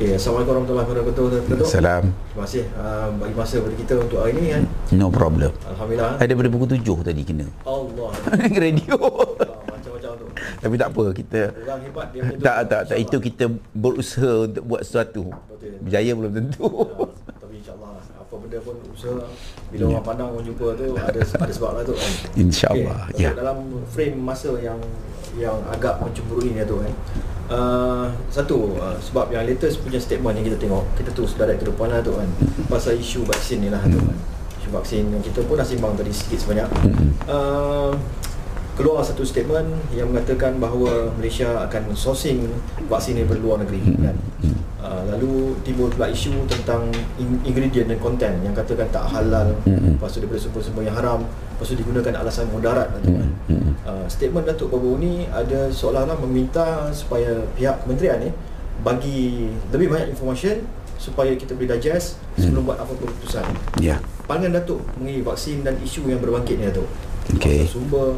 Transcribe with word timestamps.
Okay, 0.00 0.16
Assalamualaikum 0.16 0.64
warahmatullahi 0.64 0.86
wabarakatuh. 0.88 1.24
Datuk. 1.44 1.68
Salam. 1.68 2.04
Terima 2.32 2.42
kasih 2.48 2.64
uh, 2.72 3.12
bagi 3.20 3.36
masa 3.36 3.54
kepada 3.60 3.76
kita 3.76 3.92
untuk 4.00 4.18
hari 4.24 4.32
ini 4.32 4.48
kan. 4.48 4.62
No 4.96 5.12
problem. 5.12 5.52
Alhamdulillah. 5.68 6.16
Ada 6.16 6.24
daripada 6.24 6.48
pukul 6.48 6.68
tujuh 6.72 6.98
tadi 7.04 7.20
kena. 7.20 7.44
Allah. 7.68 8.08
Radio. 8.64 8.96
Allah, 8.96 9.60
Macam-macam 9.68 10.10
tu. 10.16 10.26
Tapi 10.32 10.74
tak 10.80 10.88
apa 10.88 11.04
kita 11.12 11.40
Orang 11.52 11.80
hebat 11.84 12.06
dia 12.16 12.20
punya 12.24 12.40
tak 12.40 12.56
tu, 12.56 12.68
tak 12.72 12.80
tak 12.88 12.96
itu 12.96 13.16
kita 13.20 13.44
berusaha 13.76 14.32
untuk 14.48 14.64
buat 14.64 14.82
sesuatu. 14.88 15.22
Betul. 15.36 15.76
Berjaya 15.84 16.12
belum 16.16 16.32
tentu. 16.32 16.64
Ya, 16.64 17.36
tapi 17.36 17.54
insyaAllah 17.60 17.92
apa 18.00 18.34
benda 18.40 18.58
pun 18.64 18.74
usaha 18.88 19.20
bila 19.68 19.82
orang 19.84 20.06
pandang 20.08 20.28
orang 20.32 20.44
jumpa 20.48 20.66
tu 20.80 20.84
ada 20.96 21.20
ada 21.20 21.52
sebab 21.52 21.70
lah 21.76 21.82
tu 21.84 21.92
kan. 21.92 22.12
InsyaAllah. 22.40 23.00
Okey, 23.12 23.20
Ya. 23.20 23.36
Dalam 23.36 23.84
frame 23.92 24.16
masa 24.16 24.56
yang 24.64 24.80
yang 25.36 25.60
agak 25.68 26.00
mencemburui 26.00 26.56
ni 26.56 26.64
tu 26.64 26.80
kan. 26.80 26.92
Uh, 27.50 28.06
satu 28.30 28.78
uh, 28.78 28.94
sebab 29.02 29.34
yang 29.34 29.42
latest 29.42 29.82
punya 29.82 29.98
statement 29.98 30.38
yang 30.38 30.46
kita 30.46 30.54
tengok 30.54 30.86
kita 30.94 31.10
terus 31.10 31.34
direct 31.34 31.58
to 31.58 31.66
the 31.66 31.74
point 31.74 31.90
lah 31.90 31.98
tu 31.98 32.14
kan. 32.14 32.30
Pasal 32.70 32.94
isu 32.94 33.26
vaksin 33.26 33.58
ni 33.58 33.74
lah 33.74 33.82
tu 33.90 33.98
kan. 33.98 34.14
Isu 34.62 34.70
vaksin 34.70 35.10
yang 35.10 35.18
kita 35.18 35.42
pun 35.42 35.58
dah 35.58 35.66
simbang 35.66 35.98
tadi 35.98 36.14
sikit 36.14 36.46
sebanyak. 36.46 36.70
Uh, 37.26 37.90
keluar 38.80 39.04
satu 39.04 39.20
statement 39.22 39.68
yang 39.92 40.08
mengatakan 40.08 40.56
bahawa 40.56 41.12
Malaysia 41.14 41.52
akan 41.60 41.92
sourcing 41.92 42.48
vaksin 42.88 43.20
dari 43.20 43.28
luar 43.36 43.60
negeri 43.60 43.76
kan 44.00 44.16
uh, 44.80 45.04
lalu 45.06 45.52
timbul 45.60 45.92
pula 45.92 46.08
isu 46.08 46.32
tentang 46.48 46.88
in- 47.16 47.44
ingredient 47.44 47.92
dan 47.92 48.00
konten 48.00 48.32
yang 48.40 48.56
katakan 48.56 48.88
tak 48.88 49.04
halal 49.06 49.52
Mm-mm. 49.62 50.00
lepas 50.00 50.08
tu 50.08 50.24
daripada 50.24 50.40
sumber-sumber 50.40 50.82
yang 50.82 50.96
haram 50.96 51.20
lepas 51.28 51.66
tu 51.66 51.76
digunakan 51.76 52.12
alasan 52.16 52.48
mudarat 52.48 52.88
kan 52.88 53.02
Mm-mm. 53.04 53.76
uh, 53.84 54.08
statement 54.08 54.48
Datuk 54.48 54.72
Babu 54.72 54.96
ni 54.96 55.28
ada 55.28 55.68
seolah-olah 55.68 56.16
meminta 56.24 56.88
supaya 56.90 57.44
pihak 57.52 57.84
kementerian 57.84 58.16
ni 58.18 58.30
bagi 58.80 59.52
lebih 59.68 59.92
banyak 59.92 60.08
information 60.10 60.64
supaya 60.96 61.32
kita 61.32 61.52
boleh 61.52 61.76
digest 61.76 62.16
sebelum 62.36 62.64
buat 62.64 62.76
apa 62.76 62.92
keputusan 62.92 63.44
Ya. 63.76 64.00
pandangan 64.24 64.64
Datuk 64.64 64.80
mengenai 64.96 65.20
vaksin 65.20 65.60
dan 65.60 65.76
isu 65.78 66.08
yang 66.08 66.20
berbangkit 66.20 66.56
ni 66.56 66.64
Datuk 66.64 66.88
Okey. 67.36 67.68
sumber 67.68 68.16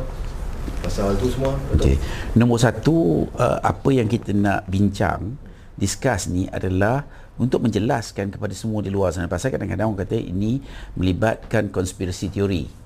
pasal 0.82 1.14
tu 1.18 1.30
semua 1.30 1.54
Okey. 1.74 1.96
Nombor 2.38 2.58
satu 2.58 3.26
uh, 3.36 3.58
apa 3.62 3.88
yang 3.92 4.06
kita 4.06 4.34
nak 4.34 4.66
bincang 4.66 5.36
discuss 5.78 6.28
ni 6.28 6.46
adalah 6.50 7.04
untuk 7.40 7.64
menjelaskan 7.64 8.28
kepada 8.28 8.52
semua 8.52 8.84
di 8.84 8.92
luar 8.92 9.10
sana. 9.10 9.26
Pasal 9.26 9.50
kadang-kadang 9.50 9.88
orang 9.90 10.04
kata 10.04 10.20
ini 10.20 10.60
melibatkan 10.94 11.72
konspirasi 11.72 12.28
teori 12.28 12.82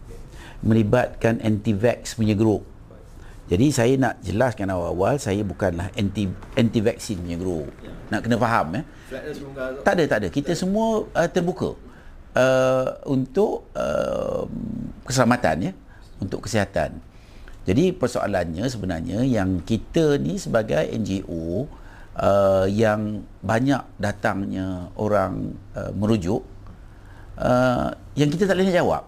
melibatkan 0.64 1.42
anti-vax 1.42 2.16
punya 2.16 2.32
group. 2.32 2.64
Jadi 3.46 3.70
saya 3.70 3.94
nak 3.94 4.18
jelaskan 4.26 4.74
awal-awal 4.74 5.22
saya 5.22 5.46
bukanlah 5.46 5.94
anti 5.94 6.26
anti 6.58 6.82
vaksin 6.82 7.22
punya 7.22 7.38
group. 7.38 7.70
Nak 8.10 8.26
kena 8.26 8.36
faham 8.42 8.66
ya 8.74 8.82
Datuk 9.06 9.54
tak 9.86 9.92
ada 9.94 10.04
tak 10.10 10.18
ada. 10.18 10.28
Kita 10.34 10.52
semua 10.58 11.06
uh, 11.06 11.28
terbuka 11.30 11.78
uh, 12.34 12.88
untuk 13.06 13.70
uh, 13.78 14.50
keselamatan 15.06 15.70
ya? 15.70 15.72
Untuk 16.18 16.42
kesihatan 16.42 16.98
jadi 17.66 17.90
persoalannya 17.92 18.64
sebenarnya 18.70 19.26
yang 19.26 19.60
kita 19.66 20.16
ni 20.22 20.38
sebagai 20.38 20.86
NGO 20.86 21.66
uh, 22.14 22.66
yang 22.70 23.26
banyak 23.42 23.82
datangnya 23.98 24.88
orang 24.94 25.52
uh, 25.74 25.90
merujuk 25.92 26.46
uh, 27.36 27.90
yang 28.14 28.30
kita 28.30 28.46
tak 28.46 28.56
boleh 28.56 28.70
nak 28.70 28.78
jawab 28.80 29.04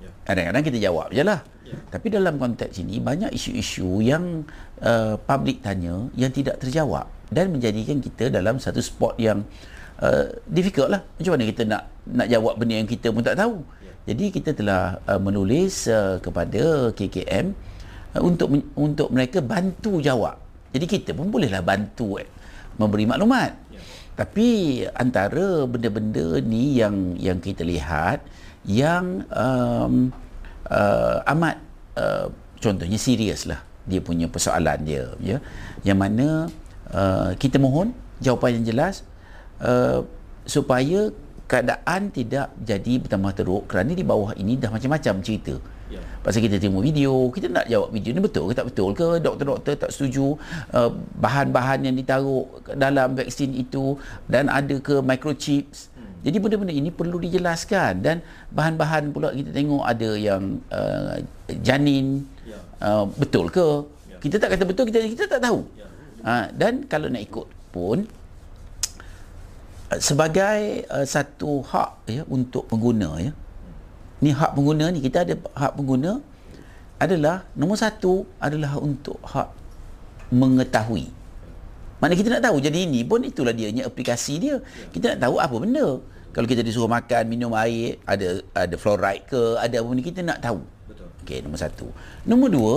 Ya. 0.00 0.08
kadang-kadang 0.24 0.64
kita 0.64 0.78
jawab 0.80 1.12
je 1.12 1.20
lah 1.20 1.44
Ya. 1.60 1.76
tapi 1.92 2.08
dalam 2.08 2.40
konteks 2.40 2.80
ini 2.80 2.98
banyak 3.04 3.36
isu-isu 3.36 4.00
yang 4.00 4.48
uh, 4.80 5.20
publik 5.28 5.60
tanya 5.60 6.08
yang 6.16 6.32
tidak 6.32 6.56
terjawab 6.56 7.04
dan 7.30 7.54
menjadikan 7.54 8.02
kita 8.02 8.26
dalam 8.32 8.58
satu 8.58 8.82
spot 8.82 9.14
yang 9.16 9.46
uh, 10.02 10.26
difficult 10.50 10.90
lah. 10.90 11.00
Macam 11.16 11.38
mana 11.38 11.44
kita 11.46 11.62
nak 11.62 11.82
nak 12.10 12.26
jawab 12.26 12.58
benda 12.58 12.74
yang 12.82 12.90
kita 12.90 13.14
pun 13.14 13.22
tak 13.22 13.38
tahu. 13.38 13.62
Jadi 14.08 14.24
kita 14.34 14.50
telah 14.50 14.98
uh, 15.06 15.20
menulis 15.22 15.86
uh, 15.86 16.18
kepada 16.18 16.90
KKM 16.90 17.54
untuk 18.18 18.48
men- 18.50 18.70
untuk 18.74 19.08
mereka 19.14 19.38
bantu 19.38 20.02
jawab. 20.02 20.34
Jadi 20.74 20.86
kita 20.86 21.10
pun 21.14 21.30
bolehlah 21.30 21.62
bantu 21.62 22.18
eh, 22.18 22.26
memberi 22.78 23.06
maklumat. 23.06 23.52
Ya. 23.70 23.80
Tapi 24.18 24.46
antara 24.94 25.64
benda-benda 25.70 26.42
ni 26.42 26.78
yang 26.78 27.14
yang 27.18 27.38
kita 27.38 27.62
lihat 27.62 28.22
yang 28.66 29.24
um, 29.32 30.12
uh, 30.68 31.24
amat 31.36 31.56
uh, 31.96 32.28
contohnya 32.60 33.00
serius 33.00 33.48
lah 33.48 33.64
dia 33.88 33.98
punya 34.04 34.28
persoalan 34.28 34.84
dia 34.84 35.08
ya 35.18 35.40
yang 35.82 35.96
mana 35.96 36.46
uh, 36.92 37.32
kita 37.40 37.56
mohon 37.56 37.96
jawapan 38.20 38.60
yang 38.60 38.76
jelas 38.76 39.02
uh, 39.64 40.04
supaya 40.44 41.08
keadaan 41.48 42.12
tidak 42.14 42.52
jadi 42.62 43.02
bertambah 43.02 43.32
teruk 43.34 43.64
kerana 43.66 43.96
di 43.96 44.04
bawah 44.04 44.36
ini 44.36 44.60
dah 44.60 44.70
macam-macam 44.70 45.24
cerita 45.24 45.56
Ya. 45.90 46.00
Pasal 46.22 46.46
kita 46.46 46.62
tengok 46.62 46.86
video, 46.86 47.26
kita 47.34 47.50
nak 47.50 47.66
jawab 47.66 47.90
video 47.90 48.14
ni 48.14 48.22
betul 48.22 48.46
ke 48.46 48.54
tak 48.54 48.66
betul 48.70 48.94
ke? 48.94 49.18
Doktor-doktor 49.18 49.74
tak 49.74 49.90
setuju 49.90 50.38
uh, 50.70 50.90
bahan-bahan 51.18 51.82
yang 51.82 51.98
ditaruh 51.98 52.46
dalam 52.78 53.18
vaksin 53.18 53.50
itu 53.58 53.98
dan 54.30 54.46
ada 54.46 54.78
ke 54.78 55.02
microchips. 55.02 55.90
Jadi 56.20 56.36
benda-benda 56.36 56.74
ini 56.76 56.92
perlu 56.92 57.16
dijelaskan 57.16 58.04
dan 58.04 58.16
bahan-bahan 58.52 59.10
pula 59.10 59.32
kita 59.32 59.50
tengok 59.50 59.82
ada 59.82 60.10
yang 60.14 60.62
uh, 60.70 61.18
janin 61.64 62.28
Ya. 62.50 62.58
uh, 62.82 63.04
betul 63.14 63.46
ke? 63.46 63.86
Ya. 64.10 64.18
Kita 64.18 64.36
tak 64.42 64.58
kata 64.58 64.64
betul 64.66 64.84
kita 64.90 64.98
kita 65.06 65.24
tak 65.30 65.40
tahu. 65.42 65.62
Ya. 65.78 65.86
Uh, 66.20 66.46
dan 66.54 66.84
kalau 66.90 67.06
nak 67.06 67.22
ikut 67.22 67.46
pun 67.70 68.04
sebagai 69.98 70.86
uh, 70.86 71.06
satu 71.06 71.62
hak 71.66 71.90
ya 72.10 72.22
untuk 72.30 72.66
pengguna 72.70 73.18
ya. 73.18 73.32
Ni 74.20 74.36
hak 74.36 74.52
pengguna 74.52 74.92
ni 74.92 75.00
kita 75.00 75.24
ada 75.24 75.34
hak 75.36 75.72
pengguna 75.80 76.20
adalah 77.00 77.48
nombor 77.56 77.80
satu 77.80 78.28
adalah 78.36 78.76
untuk 78.76 79.16
hak 79.24 79.48
mengetahui. 80.28 81.08
Mana 82.00 82.16
kita 82.16 82.32
nak 82.32 82.44
tahu 82.48 82.60
jadi 82.60 82.88
ini 82.88 83.04
pun 83.04 83.20
itulah 83.24 83.52
dianya 83.52 83.88
aplikasi 83.88 84.40
dia. 84.40 84.56
Kita 84.92 85.16
nak 85.16 85.20
tahu 85.24 85.36
apa 85.40 85.56
benda. 85.56 86.00
Kalau 86.30 86.46
kita 86.46 86.62
disuruh 86.62 86.88
makan, 86.88 87.26
minum 87.26 87.52
air, 87.58 87.98
ada 88.06 88.40
ada 88.54 88.74
fluoride 88.78 89.26
ke, 89.26 89.58
ada 89.58 89.82
apa 89.82 89.86
benda 89.88 90.02
kita 90.04 90.20
nak 90.22 90.38
tahu. 90.40 90.60
betul 90.86 91.08
Okey, 91.24 91.42
nombor 91.44 91.60
satu. 91.60 91.86
Nombor 92.24 92.48
dua, 92.48 92.74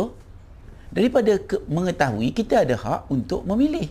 daripada 0.89 1.37
ke, 1.37 1.61
mengetahui 1.69 2.33
kita 2.33 2.65
ada 2.65 2.75
hak 2.75 3.01
untuk 3.13 3.45
memilih. 3.45 3.87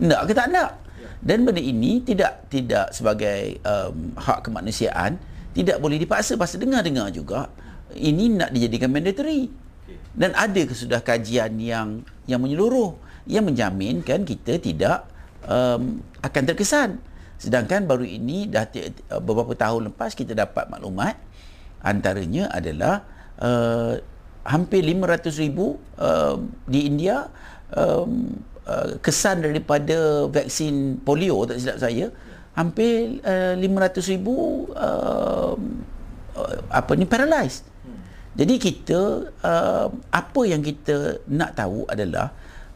Nak 0.00 0.26
ke 0.26 0.32
tak 0.32 0.48
nak? 0.48 0.80
Dan 1.20 1.44
benda 1.44 1.60
ini 1.60 2.00
tidak 2.00 2.48
tidak 2.48 2.96
sebagai 2.96 3.60
um, 3.62 4.16
hak 4.16 4.48
kemanusiaan, 4.48 5.20
tidak 5.60 5.78
boleh 5.78 6.00
dipaksa 6.00 6.40
pasal 6.40 6.64
dengar-dengar 6.64 7.12
juga 7.12 7.52
ini 7.94 8.30
nak 8.30 8.54
dijadikan 8.54 8.90
mandatory. 8.90 9.50
Dan 10.10 10.34
ada 10.34 10.60
ke 10.66 10.74
sudah 10.74 11.02
kajian 11.02 11.58
yang 11.58 12.02
yang 12.26 12.42
menyeluruh 12.42 12.94
yang 13.26 13.46
menjaminkan 13.46 14.26
kita 14.26 14.58
tidak 14.58 15.06
um, 15.46 16.02
akan 16.22 16.42
terkesan. 16.46 16.98
Sedangkan 17.40 17.86
baru 17.86 18.04
ini 18.04 18.50
dah 18.50 18.66
ti- 18.68 18.90
beberapa 19.22 19.54
tahun 19.54 19.94
lepas 19.94 20.12
kita 20.14 20.34
dapat 20.36 20.68
maklumat 20.68 21.16
antaranya 21.80 22.52
adalah 22.52 23.06
uh, 23.40 23.96
hampir 24.44 24.84
500 24.84 25.42
ribu 25.46 25.80
uh, 25.96 26.36
di 26.68 26.84
India 26.84 27.32
um, 27.72 28.36
uh, 28.68 29.00
kesan 29.00 29.40
daripada 29.44 30.28
vaksin 30.28 31.00
polio 31.00 31.44
tak 31.48 31.60
silap 31.60 31.78
saya 31.80 32.12
hampir 32.60 33.24
uh, 33.24 33.56
500 33.56 34.12
ribu 34.12 34.68
uh, 34.76 35.56
apa 36.68 36.92
ni 36.96 37.08
paralyzed 37.08 37.70
jadi 38.30 38.54
kita 38.62 39.00
uh, 39.42 39.86
apa 40.14 40.40
yang 40.46 40.62
kita 40.62 41.26
nak 41.26 41.58
tahu 41.58 41.82
adalah 41.90 42.30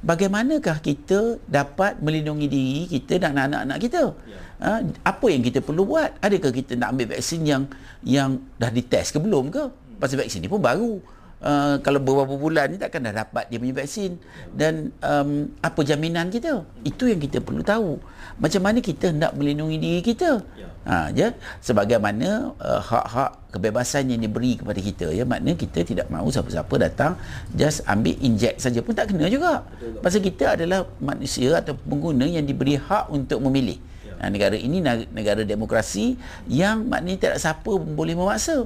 bagaimanakah 0.04 0.82
kita 0.82 1.38
dapat 1.46 2.02
melindungi 2.02 2.46
diri 2.50 2.81
kita 2.90 3.22
dan 3.22 3.38
anak-anak 3.38 3.78
kita. 3.81 4.02
Ya. 4.26 4.38
Uh, 4.60 4.81
apa 5.06 5.26
yang 5.31 5.40
kita 5.40 5.62
perlu 5.62 5.87
buat? 5.87 6.10
Adakah 6.20 6.50
kita 6.50 6.75
nak 6.75 6.98
ambil 6.98 7.16
vaksin 7.16 7.46
yang 7.46 7.62
yang 8.02 8.42
dah 8.58 8.69
dites 8.69 9.14
ke 9.14 9.19
belum 9.22 9.54
ke? 9.54 9.64
Pasal 9.96 10.20
vaksin 10.20 10.42
ni 10.42 10.50
pun 10.50 10.60
baru. 10.60 10.98
Uh, 11.44 11.76
kalau 11.85 12.00
beberapa 12.00 12.41
bulan 12.41 12.73
ni 12.73 12.81
takkan 12.81 13.05
dah 13.05 13.12
dapat 13.12 13.44
dia 13.52 13.61
punya 13.61 13.76
vaksin. 13.76 14.17
Dan 14.49 14.96
um, 15.05 15.52
apa 15.61 15.85
jaminan 15.85 16.32
kita? 16.32 16.64
Itu 16.88 17.05
yang 17.05 17.20
kita 17.20 17.44
perlu 17.44 17.61
tahu. 17.61 18.00
Macam 18.41 18.64
mana 18.64 18.81
kita 18.81 19.12
hendak 19.12 19.37
melindungi 19.37 19.76
diri 19.76 20.00
kita? 20.00 20.41
Ya. 20.56 20.73
ha 20.88 21.12
je 21.12 21.29
sebagaimana 21.61 22.56
uh, 22.56 22.81
hak-hak 22.81 23.52
kebebasan 23.52 24.08
yang 24.08 24.25
diberi 24.25 24.56
kepada 24.56 24.81
kita 24.81 25.12
ya. 25.12 25.29
Makna 25.29 25.52
kita 25.52 25.85
tidak 25.85 26.08
mahu 26.08 26.32
siapa-siapa 26.32 26.75
datang 26.81 27.20
just 27.52 27.85
ambil 27.85 28.17
inject 28.25 28.64
saja 28.64 28.81
pun 28.81 28.97
tak 28.97 29.12
kena 29.12 29.29
juga. 29.29 29.69
Betul 29.69 30.00
pasal 30.00 30.20
kita 30.25 30.56
adalah 30.56 30.88
manusia 30.97 31.61
atau 31.61 31.76
pengguna 31.76 32.25
yang 32.25 32.49
diberi 32.49 32.81
hak 32.81 33.12
untuk 33.12 33.44
memilih. 33.44 33.76
Ya. 34.00 34.17
ha, 34.17 34.32
negara 34.32 34.56
ini 34.56 34.81
neg- 34.81 35.12
negara 35.12 35.44
demokrasi 35.44 36.17
yang 36.49 36.88
maknanya 36.88 37.37
tidak 37.37 37.37
siapa 37.44 37.69
boleh 37.76 38.17
memaksa 38.17 38.64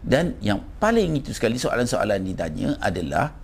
dan 0.00 0.36
yang 0.40 0.64
paling 0.80 1.20
itu 1.20 1.36
sekali 1.36 1.60
soalan-soalan 1.60 2.24
ditanya 2.24 2.76
adalah 2.80 3.36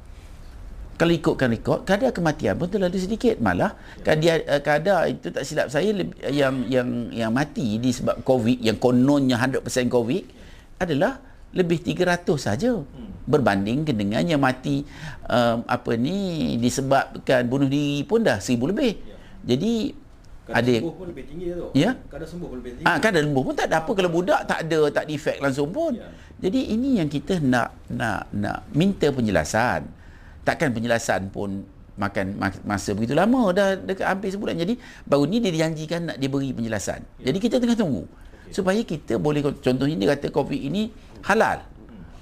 kalau 0.97 1.13
ikutkan 1.13 1.53
rekod 1.53 1.85
kadar 1.85 2.09
kematian 2.09 2.57
pun 2.57 2.73
terlalu 2.73 2.97
sedikit. 2.97 3.37
Malah 3.37 3.77
kadar 4.01 4.41
uh, 4.49 4.63
kadar 4.65 5.05
itu 5.13 5.29
tak 5.29 5.45
silap 5.45 5.69
saya 5.69 5.93
yang 6.33 6.65
yang 6.73 6.89
yang 7.13 7.31
mati 7.31 7.77
disebab 7.77 8.25
covid 8.25 8.57
yang 8.65 8.81
kononnya 8.81 9.37
100% 9.37 9.93
covid 9.93 10.25
adalah 10.81 11.21
lebih 11.53 11.85
300 11.85 12.25
saja. 12.41 12.73
Berbanding 13.27 13.85
dengan 13.85 14.25
yang 14.25 14.41
mati 14.41 14.87
um, 15.29 15.67
apa 15.69 15.99
ni 16.01 16.57
disebabkan 16.57 17.45
bunuh 17.45 17.69
diri 17.69 18.01
pun 18.09 18.25
dah 18.25 18.41
1000 18.41 18.57
lebih. 18.73 18.93
Ya. 18.97 19.17
jadi 19.53 19.93
Kadar 20.47 20.63
ada 20.63 20.73
sembuh 20.79 20.95
pun 20.95 21.07
lebih 21.11 21.25
tinggi 21.27 21.47
tu. 21.51 21.67
Ya. 21.75 21.91
Kadar 22.07 22.27
sembuh 22.31 22.49
pun 22.49 22.59
lebih 22.63 22.73
tinggi. 22.79 22.87
Ah, 22.87 22.97
kadar 23.03 23.21
sembuh 23.27 23.43
pun 23.43 23.55
tak 23.59 23.67
ada 23.67 23.77
apa 23.83 23.91
kalau 23.99 24.11
budak 24.15 24.41
tak 24.47 24.59
ada 24.63 24.79
tak 24.95 25.03
ada 25.05 25.11
efek 25.11 25.37
langsung 25.43 25.69
pun. 25.75 25.99
Ya. 25.99 26.07
Jadi 26.39 26.61
ini 26.71 27.03
yang 27.03 27.11
kita 27.11 27.43
nak 27.43 27.75
nak 27.91 28.31
nak 28.31 28.71
minta 28.71 29.11
penjelasan 29.11 29.97
takkan 30.47 30.71
penjelasan 30.71 31.27
pun 31.35 31.67
makan 31.99 32.39
masa 32.63 32.95
begitu 32.95 33.19
lama 33.19 33.51
dah 33.51 33.75
dekat 33.75 34.07
hampir 34.07 34.31
sebulan 34.31 34.55
jadi 34.63 34.79
baru 35.09 35.25
ni 35.27 35.43
dia 35.43 35.51
dijanjikan 35.51 36.13
nak 36.13 36.17
diberi 36.21 36.53
penjelasan 36.55 37.03
ya. 37.19 37.33
jadi 37.33 37.39
kita 37.41 37.57
tengah 37.57 37.75
tunggu 37.75 38.05
okay. 38.05 38.53
supaya 38.53 38.81
kita 38.85 39.17
boleh 39.17 39.41
contohnya 39.43 39.97
dia 39.97 40.09
kata 40.15 40.29
covid 40.29 40.61
ini 40.61 40.93
halal 41.25 41.65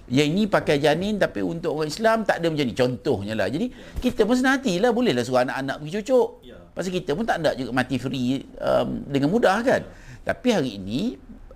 yang 0.06 0.30
ini 0.30 0.46
pakai 0.46 0.78
janin 0.78 1.16
tapi 1.16 1.40
untuk 1.40 1.74
orang 1.74 1.90
Islam 1.90 2.22
tak 2.22 2.38
ada 2.38 2.52
macam 2.52 2.66
ni 2.70 2.76
contohnya 2.76 3.32
lah 3.34 3.48
jadi 3.50 3.66
ya. 3.66 3.98
kita 3.98 4.28
pun 4.28 4.36
senang 4.38 4.62
hati 4.62 4.78
lah 4.78 4.94
bolehlah 4.94 5.24
suruh 5.24 5.42
anak-anak 5.42 5.80
pergi 5.80 5.92
cucuk. 6.00 6.28
Pasal 6.74 6.90
kita 6.90 7.14
pun 7.14 7.22
tak 7.22 7.38
nak 7.38 7.54
juga 7.54 7.70
mati 7.70 7.96
free 7.96 8.42
um, 8.58 9.06
dengan 9.06 9.30
mudah 9.30 9.62
kan. 9.62 9.82
Ya. 9.86 10.34
tapi 10.34 10.48
hari 10.50 10.70
ini 10.76 11.14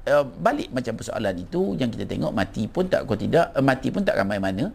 uh, 0.08 0.24
balik 0.24 0.72
macam 0.72 0.96
persoalan 0.96 1.34
itu 1.36 1.76
yang 1.76 1.92
kita 1.92 2.08
tengok 2.08 2.32
mati 2.32 2.64
pun 2.70 2.88
tak 2.88 3.04
kau 3.04 3.18
tidak 3.18 3.52
uh, 3.52 3.64
mati 3.64 3.92
pun 3.92 4.02
tak 4.06 4.16
ramai 4.16 4.40
mana. 4.40 4.72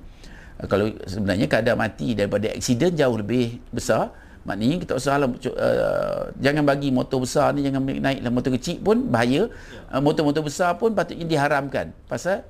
Uh, 0.62 0.68
kalau 0.70 0.92
sebenarnya 1.10 1.50
kadar 1.50 1.76
mati 1.80 2.14
daripada 2.14 2.52
aksiden 2.54 2.94
jauh 2.94 3.18
lebih 3.18 3.58
besar. 3.74 4.14
Maknanya 4.44 4.76
kita 4.84 5.00
usah 5.00 5.24
lah, 5.24 5.32
uh, 5.32 6.36
jangan 6.36 6.68
bagi 6.68 6.92
motor 6.92 7.24
besar 7.24 7.56
ni 7.56 7.64
jangan 7.64 7.80
naik 7.80 8.20
lah 8.20 8.28
motor 8.28 8.52
kecil 8.52 8.84
pun 8.84 9.08
bahaya. 9.08 9.48
Uh, 9.88 10.04
motor-motor 10.04 10.44
besar 10.44 10.76
pun 10.76 10.92
patutnya 10.92 11.24
diharamkan. 11.24 11.96
Pasal 12.12 12.44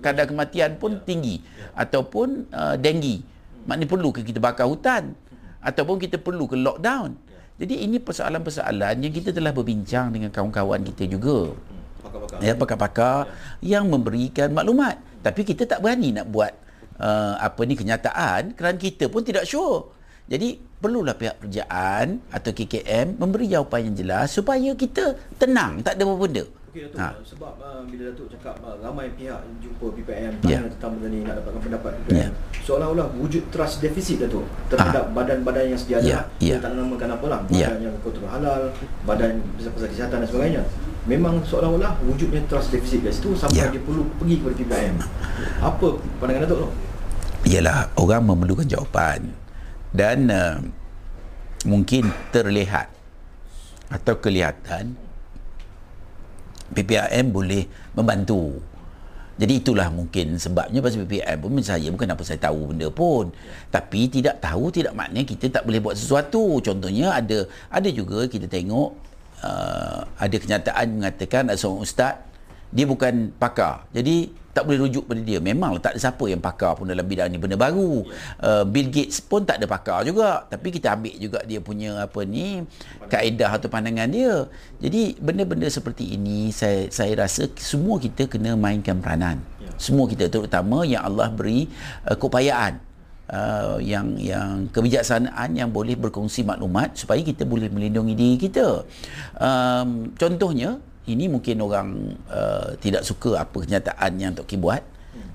kadar 0.00 0.24
kematian 0.24 0.80
pun 0.80 1.04
tinggi. 1.04 1.44
Ataupun 1.76 2.48
uh, 2.48 2.80
denggi. 2.80 3.20
Maknanya 3.68 3.88
perlu 3.92 4.08
ke 4.08 4.24
kita 4.24 4.40
bakar 4.40 4.64
hutan? 4.64 5.12
Ataupun 5.60 6.00
kita 6.00 6.16
perlu 6.16 6.48
ke 6.48 6.56
lockdown 6.56 7.12
jadi 7.54 7.74
ini 7.86 8.02
persoalan-persoalan 8.02 8.98
yang 9.04 9.12
kita 9.14 9.30
telah 9.30 9.54
berbincang 9.54 10.10
dengan 10.10 10.30
kawan-kawan 10.34 10.82
kita 10.90 11.06
juga 11.06 11.54
pakar-pakar 12.02 12.38
ya 12.42 12.52
pakar-pakar 12.58 13.16
ya. 13.62 13.78
yang 13.78 13.86
memberikan 13.86 14.50
maklumat 14.50 14.98
tapi 15.24 15.40
kita 15.46 15.64
tak 15.64 15.80
berani 15.80 16.12
nak 16.12 16.28
buat 16.28 16.52
uh, 17.00 17.34
apa 17.40 17.60
ni 17.64 17.74
kenyataan 17.74 18.54
kerana 18.54 18.76
kita 18.76 19.08
pun 19.08 19.24
tidak 19.24 19.48
sure. 19.48 19.90
Jadi 20.24 20.56
perlulah 20.56 21.16
pihak 21.16 21.40
kerajaan 21.40 22.20
atau 22.32 22.50
KKM 22.52 23.20
memberi 23.20 23.48
jawapan 23.48 23.92
yang 23.92 23.96
jelas 23.96 24.32
supaya 24.32 24.72
kita 24.72 25.16
tenang, 25.36 25.84
tak 25.84 26.00
ada 26.00 26.08
apa-apa 26.08 26.24
benda. 26.28 26.44
Okey 26.74 26.90
Datuk, 26.90 27.06
ha. 27.06 27.14
sebab 27.22 27.54
uh, 27.62 27.86
bila 27.86 28.10
Datuk 28.10 28.26
cakap 28.34 28.58
uh, 28.66 28.74
ramai 28.82 29.06
pihak 29.14 29.38
jumpa 29.62 29.94
PPM 29.94 30.42
tanya 30.42 30.66
yeah. 30.66 30.72
tentang 30.74 30.98
benda 30.98 31.06
ni 31.06 31.22
nak 31.22 31.38
dapatkan 31.38 31.62
pendapat 31.62 31.90
PPM. 32.02 32.18
Yeah. 32.18 32.30
Seolah-olah 32.66 33.14
wujud 33.14 33.46
trust 33.54 33.78
deficit 33.78 34.26
Datuk 34.26 34.42
terhadap 34.66 35.06
ha. 35.06 35.14
badan-badan 35.14 35.70
yang 35.70 35.78
sedia 35.78 36.02
ada. 36.02 36.10
Yeah. 36.10 36.22
Yeah. 36.42 36.58
Tak 36.58 36.74
namakan 36.74 37.14
apa 37.14 37.26
lah. 37.30 37.40
Badan 37.46 37.62
yeah. 37.62 37.78
yang 37.78 37.94
kontrol 38.02 38.26
halal, 38.26 38.74
badan 39.06 39.38
besar-besar 39.54 39.86
kesihatan 39.94 40.18
dan 40.18 40.26
sebagainya 40.26 40.62
memang 41.06 41.46
seolah-olah 41.46 41.94
wujudnya 42.10 42.42
trust 42.50 42.74
deficit 42.74 43.06
kat 43.06 43.14
situ 43.14 43.38
sampai 43.38 43.54
yeah. 43.54 43.70
dia 43.70 43.78
perlu 43.78 44.10
pergi 44.18 44.34
kepada 44.42 44.54
PPM. 44.58 44.94
Apa 45.62 45.86
pandangan 46.18 46.42
Datuk 46.42 46.58
tu? 46.58 46.68
Ialah 47.54 47.94
orang 48.02 48.22
memerlukan 48.26 48.66
jawapan 48.66 49.30
dan 49.94 50.26
uh, 50.26 50.58
mungkin 51.70 52.10
terlihat 52.34 52.90
atau 53.94 54.18
kelihatan 54.18 55.03
PPM 56.72 57.34
boleh 57.34 57.68
membantu. 57.92 58.62
Jadi 59.34 59.58
itulah 59.58 59.90
mungkin 59.90 60.38
sebabnya 60.38 60.78
pasal 60.78 61.04
PPM 61.04 61.42
pun 61.42 61.58
saya 61.58 61.90
bukan 61.90 62.06
apa 62.06 62.22
saya 62.22 62.38
tahu 62.38 62.70
benda 62.70 62.86
pun. 62.88 63.34
Tapi 63.68 64.06
tidak 64.06 64.38
tahu 64.38 64.70
tidak 64.70 64.94
maknanya 64.94 65.26
kita 65.26 65.50
tak 65.50 65.66
boleh 65.66 65.82
buat 65.82 65.98
sesuatu. 65.98 66.62
Contohnya 66.62 67.18
ada 67.18 67.42
ada 67.68 67.88
juga 67.90 68.30
kita 68.30 68.46
tengok 68.46 68.94
uh, 69.44 70.00
ada 70.16 70.36
kenyataan 70.38 70.86
mengatakan 71.02 71.50
seorang 71.58 71.82
ustaz 71.82 72.14
dia 72.74 72.86
bukan 72.88 73.30
pakar 73.38 73.86
jadi 73.94 74.32
tak 74.54 74.70
boleh 74.70 74.86
rujuk 74.86 75.10
pada 75.10 75.18
dia. 75.18 75.42
Memang 75.42 75.82
tak 75.82 75.98
ada 75.98 76.00
siapa 76.00 76.24
yang 76.30 76.38
pakar 76.38 76.78
pun 76.78 76.86
dalam 76.86 77.02
bidang 77.02 77.26
ni. 77.28 77.42
Benda 77.42 77.58
baru. 77.58 78.06
Uh, 78.38 78.62
Bill 78.64 78.88
Gates 78.88 79.18
pun 79.18 79.42
tak 79.42 79.58
ada 79.58 79.66
pakar 79.66 80.06
juga. 80.06 80.46
Tapi 80.46 80.70
kita 80.70 80.94
ambil 80.94 81.14
juga 81.18 81.42
dia 81.42 81.58
punya 81.58 82.06
apa 82.06 82.22
ni 82.22 82.62
kaedah 83.10 83.58
atau 83.58 83.66
pandangan 83.66 84.06
dia. 84.06 84.46
Jadi 84.78 85.18
benda-benda 85.18 85.66
seperti 85.66 86.14
ini 86.14 86.54
saya 86.54 86.86
saya 86.88 87.26
rasa 87.26 87.50
semua 87.58 87.98
kita 87.98 88.30
kena 88.30 88.54
mainkan 88.54 89.02
peranan. 89.02 89.42
Semua 89.74 90.06
kita 90.06 90.30
terutama 90.30 90.86
yang 90.86 91.02
Allah 91.02 91.28
beri 91.34 91.66
uh, 92.06 92.14
keupayaan. 92.14 92.94
Uh, 93.24 93.80
yang 93.80 94.20
yang 94.20 94.68
kebijaksanaan 94.68 95.56
yang 95.56 95.72
boleh 95.72 95.96
berkongsi 95.96 96.44
maklumat 96.44 96.92
supaya 96.92 97.24
kita 97.24 97.48
boleh 97.48 97.72
melindungi 97.72 98.12
diri 98.12 98.36
kita. 98.36 98.84
Um, 99.40 100.12
contohnya 100.20 100.76
ini 101.04 101.28
mungkin 101.28 101.60
orang 101.60 101.88
uh, 102.32 102.72
tidak 102.80 103.04
suka 103.04 103.44
apa 103.44 103.56
kenyataan 103.60 104.12
yang 104.16 104.32
Tok 104.32 104.48
Ki 104.48 104.56
buat. 104.56 104.80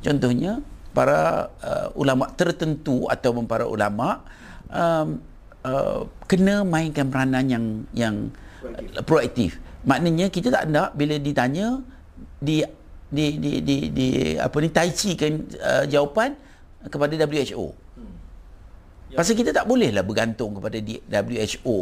Contohnya 0.01 0.63
para 0.91 1.51
uh, 1.61 1.87
ulama 1.93 2.27
tertentu 2.33 3.05
atau 3.05 3.35
para 3.45 3.69
ulama 3.69 4.25
um, 4.71 5.21
uh, 5.63 6.03
kena 6.25 6.65
mainkan 6.65 7.07
peranan 7.07 7.45
yang 7.45 7.65
yang 7.93 8.15
proaktif. 8.59 9.05
proaktif. 9.05 9.51
Maknanya 9.85 10.27
kita 10.27 10.49
tak 10.51 10.67
nak 10.67 10.97
bila 10.97 11.15
ditanya 11.15 11.79
di 12.41 12.65
di 13.09 13.25
di 13.39 13.51
di, 13.63 13.77
di 13.89 14.07
apa 14.35 14.55
ni 14.59 14.69
tai 14.69 14.91
chi 14.91 15.13
kan 15.15 15.33
uh, 15.61 15.83
jawapan 15.85 16.33
kepada 16.87 17.13
WHO. 17.27 17.88
Hmm. 19.09 19.17
Pasal 19.17 19.33
kita 19.33 19.49
tak 19.49 19.65
bolehlah 19.65 20.05
bergantung 20.05 20.53
kepada 20.57 20.77
WHO 20.79 21.79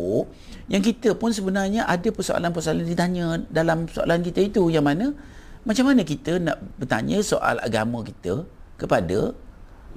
yang 0.71 0.81
kita 0.83 1.11
pun 1.15 1.35
sebenarnya 1.35 1.83
ada 1.83 2.07
persoalan-persoalan 2.07 2.87
ditanya 2.87 3.43
dalam 3.51 3.87
soalan 3.91 4.23
kita 4.23 4.47
itu 4.47 4.71
yang 4.71 4.87
mana 4.87 5.11
macam 5.67 5.91
mana 5.91 6.07
kita 6.07 6.39
nak 6.39 6.63
bertanya 6.79 7.19
soal 7.19 7.59
agama 7.59 7.99
kita 8.03 8.47
kepada 8.79 9.35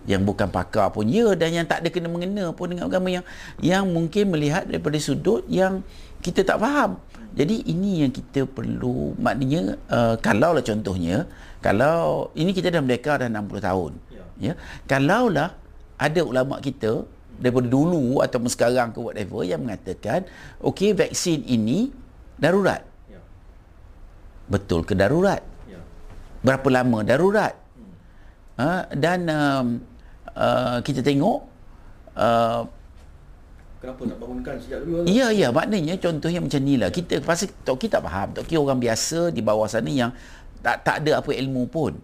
yang 0.09 0.25
bukan 0.27 0.49
pakar 0.49 0.91
pun 0.91 1.07
ya 1.07 1.37
dan 1.37 1.53
yang 1.55 1.67
tak 1.69 1.85
ada 1.85 1.89
kena 1.93 2.09
mengena 2.11 2.51
pun 2.51 2.73
dengan 2.73 2.89
agama 2.89 3.13
yang 3.13 3.25
yang 3.61 3.85
mungkin 3.87 4.33
melihat 4.33 4.67
daripada 4.67 4.97
sudut 4.99 5.45
yang 5.47 5.85
kita 6.25 6.43
tak 6.43 6.59
faham. 6.59 6.99
Jadi 7.31 7.63
ini 7.71 8.03
yang 8.03 8.11
kita 8.11 8.43
perlu 8.43 9.15
maknanya 9.15 9.79
uh, 9.87 10.19
kalau 10.19 10.51
lah 10.51 10.65
contohnya 10.67 11.31
kalau 11.63 12.33
ini 12.35 12.51
kita 12.51 12.75
dah 12.75 12.83
merdeka 12.83 13.21
dah 13.21 13.31
60 13.31 13.61
tahun 13.63 13.93
ya 14.41 14.57
kalaulah 14.89 15.55
ada 16.01 16.21
ulama 16.25 16.59
kita 16.65 17.05
daripada 17.41 17.67
dulu 17.67 18.21
atau 18.21 18.39
sekarang 18.45 18.93
ke 18.93 19.01
whatever 19.01 19.41
yang 19.43 19.65
mengatakan 19.65 20.29
okey 20.61 20.93
vaksin 20.93 21.41
ini 21.49 21.89
darurat. 22.37 22.85
Ya. 23.09 23.21
betul 24.47 24.85
ke 24.85 24.93
darurat? 24.93 25.41
Ya. 25.65 25.81
berapa 26.45 26.69
lama 26.69 27.01
darurat? 27.01 27.57
Hmm. 27.57 27.93
ha, 28.61 28.69
dan 28.93 29.19
um, 29.33 29.67
uh, 30.37 30.79
kita 30.85 31.01
tengok 31.01 31.49
uh, 32.21 32.69
kenapa 33.81 34.01
nak 34.05 34.19
bangunkan 34.21 34.55
sejak 34.61 34.85
dulu? 34.85 35.09
Ya 35.09 35.33
ya 35.33 35.49
maknanya 35.49 35.97
contohnya 35.97 36.45
macam 36.45 36.61
ni 36.61 36.77
lah. 36.77 36.93
Kita 36.93 37.25
pasal 37.25 37.49
tok 37.65 37.81
kita 37.81 38.05
faham 38.05 38.37
tok 38.37 38.45
kita 38.45 38.61
orang 38.61 38.81
biasa 38.81 39.33
di 39.33 39.41
bawah 39.41 39.65
sana 39.65 39.89
yang 39.89 40.13
tak 40.61 40.85
tak 40.85 40.97
ada 41.05 41.25
apa 41.25 41.33
ilmu 41.33 41.65
pun. 41.73 41.97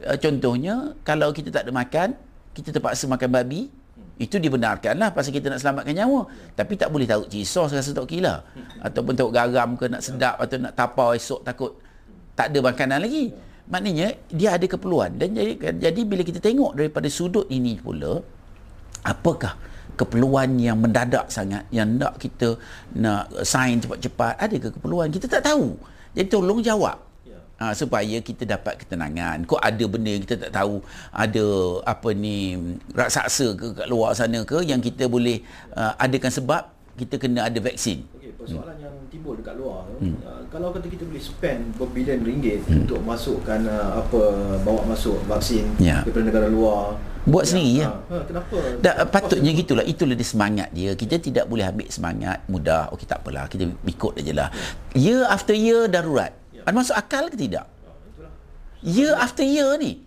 Uh, 0.00 0.16
contohnya 0.16 0.96
kalau 1.04 1.28
kita 1.36 1.52
tak 1.52 1.68
ada 1.68 1.72
makan 1.76 2.16
kita 2.56 2.72
terpaksa 2.72 3.04
makan 3.08 3.28
babi 3.32 3.81
itu 4.20 4.36
dibenarkan 4.36 5.00
lah 5.00 5.10
pasal 5.10 5.32
kita 5.32 5.48
nak 5.48 5.60
selamatkan 5.60 5.94
nyawa. 5.96 6.28
Tapi 6.52 6.76
tak 6.76 6.92
boleh 6.92 7.08
taruh 7.08 7.26
cili 7.26 7.48
sos 7.48 7.72
rasa 7.72 7.90
tak 7.92 8.06
kira 8.08 8.44
ataupun 8.84 9.12
taruh 9.16 9.32
garam 9.32 9.74
ke 9.74 9.88
nak 9.88 10.04
sedap 10.04 10.36
atau 10.36 10.56
nak 10.60 10.72
tapau 10.76 11.16
esok 11.16 11.40
takut 11.42 11.72
tak 12.36 12.52
ada 12.52 12.58
makanan 12.60 12.98
lagi. 13.02 13.32
Maknanya 13.68 14.14
dia 14.28 14.58
ada 14.58 14.66
keperluan. 14.68 15.16
Dan 15.16 15.36
jadi, 15.36 15.56
jadi 15.76 16.00
bila 16.04 16.22
kita 16.24 16.38
tengok 16.42 16.76
daripada 16.76 17.08
sudut 17.08 17.48
ini 17.48 17.80
pula 17.80 18.20
apakah 19.06 19.56
keperluan 19.96 20.56
yang 20.56 20.80
mendadak 20.80 21.28
sangat 21.28 21.68
yang 21.68 22.00
nak 22.00 22.16
kita 22.16 22.56
nak 22.96 23.28
sign 23.44 23.80
cepat-cepat? 23.80 24.40
Ada 24.40 24.56
ke 24.56 24.68
keperluan? 24.76 25.12
Kita 25.12 25.28
tak 25.28 25.44
tahu. 25.44 25.76
Jadi 26.12 26.28
tolong 26.28 26.60
jawab 26.60 27.11
ha, 27.62 27.70
supaya 27.78 28.18
kita 28.18 28.42
dapat 28.42 28.82
ketenangan. 28.82 29.46
Kok 29.46 29.62
ada 29.62 29.84
benda 29.86 30.10
yang 30.10 30.26
kita 30.26 30.50
tak 30.50 30.52
tahu, 30.58 30.82
ada 31.14 31.44
apa 31.86 32.08
ni 32.10 32.58
raksasa 32.90 33.54
ke 33.54 33.78
kat 33.78 33.86
luar 33.86 34.18
sana 34.18 34.42
ke 34.42 34.58
yang 34.66 34.82
kita 34.82 35.06
boleh 35.06 35.38
uh, 35.78 35.94
adakan 36.02 36.34
sebab 36.34 36.62
kita 36.98 37.22
kena 37.22 37.46
ada 37.46 37.62
vaksin. 37.62 38.02
Okey, 38.18 38.34
persoalan 38.34 38.74
hmm. 38.74 38.84
yang 38.84 38.94
timbul 39.08 39.38
dekat 39.38 39.54
luar 39.60 39.84
hmm. 40.00 40.16
uh, 40.24 40.42
kalau 40.48 40.72
kata 40.72 40.88
kita 40.88 41.04
boleh 41.04 41.20
spend 41.20 41.76
berbilion 41.76 42.20
ringgit 42.24 42.64
hmm. 42.64 42.84
untuk 42.84 43.00
masukkan 43.04 43.60
uh, 43.68 44.00
apa 44.00 44.22
bawa 44.64 44.88
masuk 44.88 45.20
vaksin 45.28 45.68
yeah. 45.76 46.00
daripada 46.02 46.26
negara 46.26 46.48
luar 46.50 46.96
Buat 47.22 47.54
sendiri 47.54 47.86
ya. 47.86 48.02
Ha, 48.10 48.18
ha, 48.18 48.22
kenapa? 48.26 48.58
Dan 48.82 48.92
uh, 48.98 49.06
patutnya 49.06 49.54
gitulah 49.54 49.86
itulah 49.86 50.18
dia 50.18 50.26
semangat 50.26 50.74
dia. 50.74 50.90
Kita 50.98 51.22
tidak 51.22 51.46
boleh 51.46 51.70
ambil 51.70 51.86
semangat 51.86 52.42
mudah. 52.50 52.90
Okey 52.90 53.06
tak 53.06 53.22
apalah, 53.22 53.46
kita 53.46 53.70
ikut 53.86 54.18
aja 54.18 54.32
lah. 54.34 54.48
Year 54.98 55.22
after 55.30 55.54
year 55.54 55.86
darurat. 55.86 56.41
Ya. 56.62 56.70
Ada 56.70 56.76
masuk 56.78 56.94
akal 56.94 57.26
ke 57.26 57.36
tidak? 57.36 57.66
Year 58.82 59.14
after 59.18 59.42
year 59.42 59.74
ni. 59.78 60.02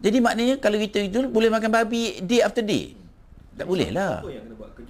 Jadi 0.00 0.18
maknanya 0.18 0.54
kalau 0.58 0.78
kita 0.80 0.98
itu 1.06 1.26
boleh 1.30 1.50
makan 1.50 1.70
babi 1.70 2.18
day 2.22 2.42
after 2.42 2.66
day. 2.66 2.98
Tak 3.54 3.66
boleh 3.66 3.94
lah. 3.94 4.22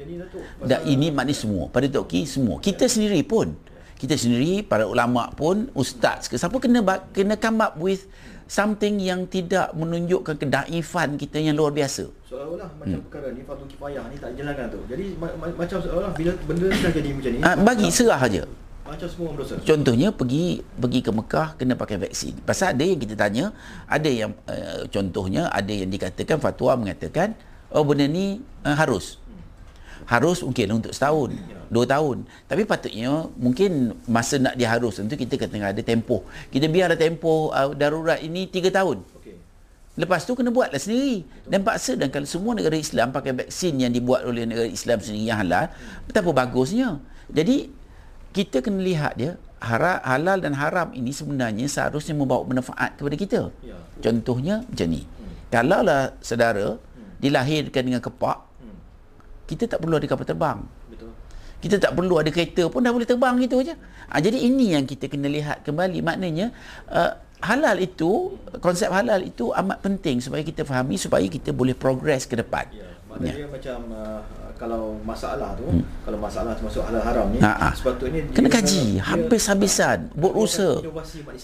Datuk? 0.01 0.45
Dan 0.65 0.81
ini 0.89 1.13
maknanya 1.13 1.37
semua. 1.37 1.65
Pada 1.69 1.87
Tok 1.89 2.07
Ki 2.09 2.25
semua. 2.25 2.57
Kita 2.61 2.89
sendiri 2.89 3.21
pun. 3.21 3.53
Kita 4.01 4.17
sendiri, 4.17 4.65
para 4.65 4.89
ulama 4.89 5.29
pun, 5.37 5.69
ustaz 5.77 6.25
ke 6.25 6.41
siapa 6.41 6.57
kena 6.57 6.81
kena 7.13 7.37
come 7.37 7.61
up 7.61 7.77
with 7.77 8.09
something 8.49 8.97
yang 8.97 9.29
tidak 9.29 9.77
menunjukkan 9.77 10.41
kedaifan 10.41 11.21
kita 11.21 11.37
yang 11.37 11.53
luar 11.53 11.69
biasa. 11.69 12.09
Seolah-olah 12.25 12.81
macam 12.81 12.99
perkara 13.05 13.29
ni 13.37 13.45
fardu 13.45 13.69
kifayah 13.69 14.05
ni 14.09 14.17
tak 14.17 14.33
dijalankan 14.33 14.67
tu. 14.73 14.81
Jadi 14.89 15.05
ma- 15.21 15.37
ma- 15.37 15.53
macam 15.53 15.79
seolah 15.85 16.11
bila 16.17 16.33
benda 16.49 16.67
dah 16.73 16.91
jadi 16.97 17.09
macam 17.13 17.31
ni. 17.31 17.41
Ah, 17.45 17.55
bagi 17.61 17.89
serah 17.93 18.21
aja. 18.25 18.43
Macam 18.81 19.07
semua 19.07 19.29
berdosa. 19.37 19.55
Contohnya 19.63 20.09
pergi 20.11 20.65
pergi 20.65 21.01
ke 21.05 21.11
Mekah 21.15 21.49
kena 21.55 21.79
pakai 21.79 22.01
vaksin. 22.01 22.35
Pasal 22.43 22.75
ada 22.75 22.83
yang 22.83 22.99
kita 22.99 23.15
tanya, 23.15 23.55
ada 23.87 24.11
yang 24.11 24.35
uh, 24.51 24.89
contohnya 24.91 25.47
ada 25.53 25.71
yang 25.71 25.87
dikatakan 25.93 26.43
fatwa 26.43 26.75
mengatakan 26.81 27.37
oh 27.71 27.87
benda 27.87 28.09
ni 28.09 28.41
uh, 28.67 28.75
harus. 28.75 29.21
Harus 30.09 30.43
mungkin 30.43 30.81
untuk 30.81 30.91
setahun, 30.91 31.37
dua 31.71 31.87
tahun. 31.87 32.27
Tapi 32.51 32.67
patutnya 32.67 33.31
mungkin 33.39 33.95
masa 34.11 34.43
nak 34.43 34.59
diharus 34.59 34.99
tentu 34.99 35.15
kita 35.15 35.39
kena 35.39 35.71
ada 35.71 35.83
tempoh. 35.85 36.27
Kita 36.51 36.67
biar 36.67 36.91
ada 36.91 36.99
tempoh 36.99 37.55
uh, 37.55 37.71
darurat 37.77 38.19
ini 38.19 38.51
tiga 38.51 38.75
tahun. 38.75 39.07
Lepas 40.01 40.25
tu 40.25 40.33
kena 40.33 40.49
buatlah 40.49 40.81
sendiri. 40.81 41.29
Dan 41.45 41.61
paksa 41.61 41.95
dan 41.95 42.09
kalau 42.09 42.25
semua 42.25 42.57
negara 42.57 42.75
Islam 42.75 43.13
pakai 43.13 43.37
vaksin 43.37 43.77
yang 43.77 43.93
dibuat 43.93 44.25
oleh 44.25 44.49
negara 44.49 44.67
Islam 44.67 44.99
sendiri 44.99 45.29
yang 45.29 45.39
halal, 45.45 45.69
betapa 46.09 46.33
bagusnya. 46.33 46.97
Jadi 47.29 47.69
kita 48.31 48.63
kena 48.63 48.81
lihat 48.81 49.19
dia 49.19 49.35
hara- 49.61 50.03
halal 50.07 50.41
dan 50.41 50.57
haram 50.57 50.89
ini 50.97 51.13
sebenarnya 51.13 51.67
seharusnya 51.69 52.17
membawa 52.17 52.47
manfaat 52.47 52.97
kepada 52.97 53.17
kita. 53.19 53.41
Ya. 53.61 53.77
Contohnya 54.01 54.65
macam 54.65 54.87
ni. 54.89 55.05
Kalaulah 55.51 56.15
saudara 56.23 56.79
dilahirkan 57.19 57.83
dengan 57.85 58.01
kepak, 58.01 58.39
Hmm. 58.63 58.79
kita 59.51 59.67
tak 59.67 59.83
perlu 59.83 59.99
ada 59.99 60.07
kapal 60.07 60.25
terbang. 60.25 60.59
Betul. 60.89 61.11
Kita 61.61 61.77
tak 61.77 61.93
perlu 61.93 62.17
ada 62.17 62.31
kereta 62.33 62.71
pun 62.73 62.81
dah 62.81 62.95
boleh 62.95 63.05
terbang 63.05 63.35
gitu 63.43 63.61
aja. 63.61 63.75
Ha, 64.09 64.23
jadi 64.23 64.39
ini 64.41 64.79
yang 64.79 64.87
kita 64.89 65.11
kena 65.11 65.29
lihat 65.29 65.67
kembali 65.67 66.01
maknanya 66.01 66.55
uh, 66.89 67.13
halal 67.45 67.77
itu 67.83 68.41
konsep 68.65 68.89
halal 68.89 69.21
itu 69.21 69.53
amat 69.53 69.85
penting 69.85 70.23
supaya 70.25 70.41
kita 70.41 70.65
fahami 70.65 70.97
supaya 70.97 71.27
kita 71.29 71.53
boleh 71.53 71.77
progress 71.77 72.25
ke 72.25 72.39
depan. 72.39 72.65
Ya, 72.73 72.89
maknanya 73.11 73.47
macam 73.51 73.79
uh, 73.91 74.21
kalau 74.55 74.95
masalah 75.03 75.57
tu, 75.57 75.67
kalau 76.05 76.19
masalah 76.21 76.53
termasuk 76.55 76.85
halal 76.85 77.03
haram 77.03 77.27
ni, 77.33 77.41
Ha, 77.41 77.51
ha. 77.51 77.69
sepatutnya 77.75 78.23
dia- 78.23 78.37
Kena 78.37 78.49
kaji 78.49 78.81
dia- 78.95 79.03
habis-habisan, 79.03 79.99
buat 80.15 80.33
Islam. 80.37 80.79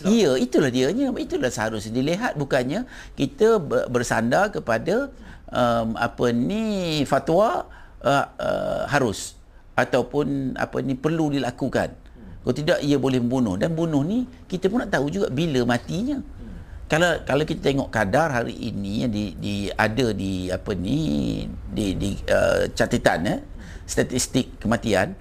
Ya, 0.07 0.31
itulah 0.37 0.71
dianya. 0.71 1.11
Itulah 1.11 1.51
seharusnya 1.51 1.93
dilihat 1.93 2.37
bukannya 2.37 2.85
kita 3.15 3.59
ber- 3.59 3.89
bersandar 3.89 4.53
kepada 4.53 5.09
um, 5.49 5.97
apa 5.97 6.31
ni 6.31 6.65
fatwa 7.03 7.67
uh, 8.05 8.27
uh, 8.37 8.83
harus 8.87 9.35
ataupun 9.75 10.55
apa 10.55 10.81
ni 10.81 10.95
perlu 10.95 11.33
dilakukan. 11.33 11.93
Kalau 12.47 12.55
tidak 12.55 12.79
ia 12.79 12.95
boleh 12.95 13.19
membunuh 13.19 13.59
dan 13.59 13.75
bunuh 13.75 14.01
ni 14.01 14.23
kita 14.47 14.71
pun 14.71 14.79
nak 14.79 14.93
tahu 14.93 15.11
juga 15.11 15.27
bila 15.29 15.67
matinya. 15.67 16.23
Kalau 16.87 17.19
kalau 17.27 17.43
kita 17.43 17.75
tengok 17.75 17.91
kadar 17.91 18.31
hari 18.31 18.55
ini 18.55 19.03
yang 19.03 19.11
di, 19.11 19.35
di 19.35 19.55
ada 19.75 20.15
di 20.15 20.47
apa 20.55 20.71
ni 20.71 21.43
di 21.75 21.99
di 21.99 22.15
uh, 22.31 22.71
catatan 22.71 23.27
eh 23.27 23.41
statistik 23.91 24.63
kematian 24.63 25.19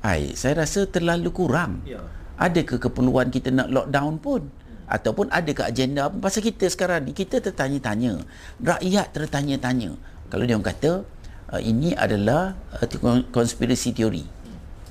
ai 0.00 0.32
saya 0.32 0.64
rasa 0.64 0.88
terlalu 0.88 1.28
kurang. 1.36 1.84
Ya. 1.84 2.00
Adakah 2.40 2.80
keperluan 2.80 3.28
kita 3.28 3.52
nak 3.52 3.68
lockdown 3.68 4.16
pun? 4.16 4.48
Ataupun 4.88 5.28
adakah 5.32 5.68
agenda 5.68 6.08
apa? 6.08 6.16
Pasal 6.20 6.44
kita 6.44 6.68
sekarang 6.68 7.08
ni, 7.08 7.16
kita 7.16 7.40
tertanya-tanya. 7.40 8.20
Rakyat 8.60 9.16
tertanya-tanya. 9.16 9.96
Kalau 10.28 10.44
dia 10.44 10.60
orang 10.60 10.68
kata, 10.68 11.06
uh, 11.54 11.62
ini 11.62 11.96
adalah 11.96 12.52
uh, 12.74 13.22
konspirasi 13.32 13.96
teori. 13.96 14.26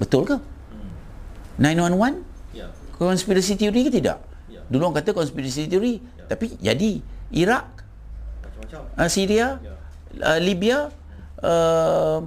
Betul 0.01 0.25
ke? 0.25 0.37
911? 1.61 2.25
Ya. 2.57 2.73
Konspirasi 2.97 3.53
teori 3.53 3.85
ke 3.85 3.91
tidak? 3.93 4.32
Ya. 4.73 4.81
Dulu 4.81 4.89
orang 4.89 4.97
kata 4.97 5.13
konspirasi 5.13 5.69
teori. 5.69 6.01
Ya. 6.01 6.25
Tapi 6.25 6.57
jadi. 6.57 6.91
Iraq, 7.33 7.65
uh, 8.93 9.09
Syria, 9.09 9.57
Ya. 9.61 9.73
uh, 10.21 10.39
Libya, 10.41 10.93
uh, 11.41 12.21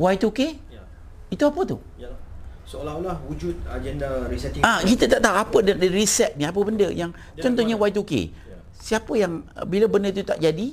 Y2K, 0.00 0.56
Ya. 0.72 0.82
itu 1.28 1.44
apa 1.44 1.60
tu? 1.68 1.76
Yalah. 2.00 2.16
Seolah-olah 2.64 3.20
wujud 3.28 3.60
agenda 3.68 4.24
resetting. 4.24 4.64
Ah, 4.64 4.80
kita 4.80 5.04
tak 5.04 5.20
tahu 5.20 5.36
apa 5.36 5.58
dari 5.60 5.92
riset 5.92 6.32
ni, 6.40 6.48
apa 6.48 6.56
benda 6.64 6.88
yang 6.88 7.12
Dia 7.36 7.44
contohnya 7.44 7.76
nak 7.76 7.92
Y2K. 7.92 8.12
Ya. 8.32 8.56
Siapa 8.80 9.12
yang 9.20 9.44
bila 9.68 9.84
benda 9.84 10.08
itu 10.08 10.24
tak 10.24 10.40
jadi, 10.40 10.72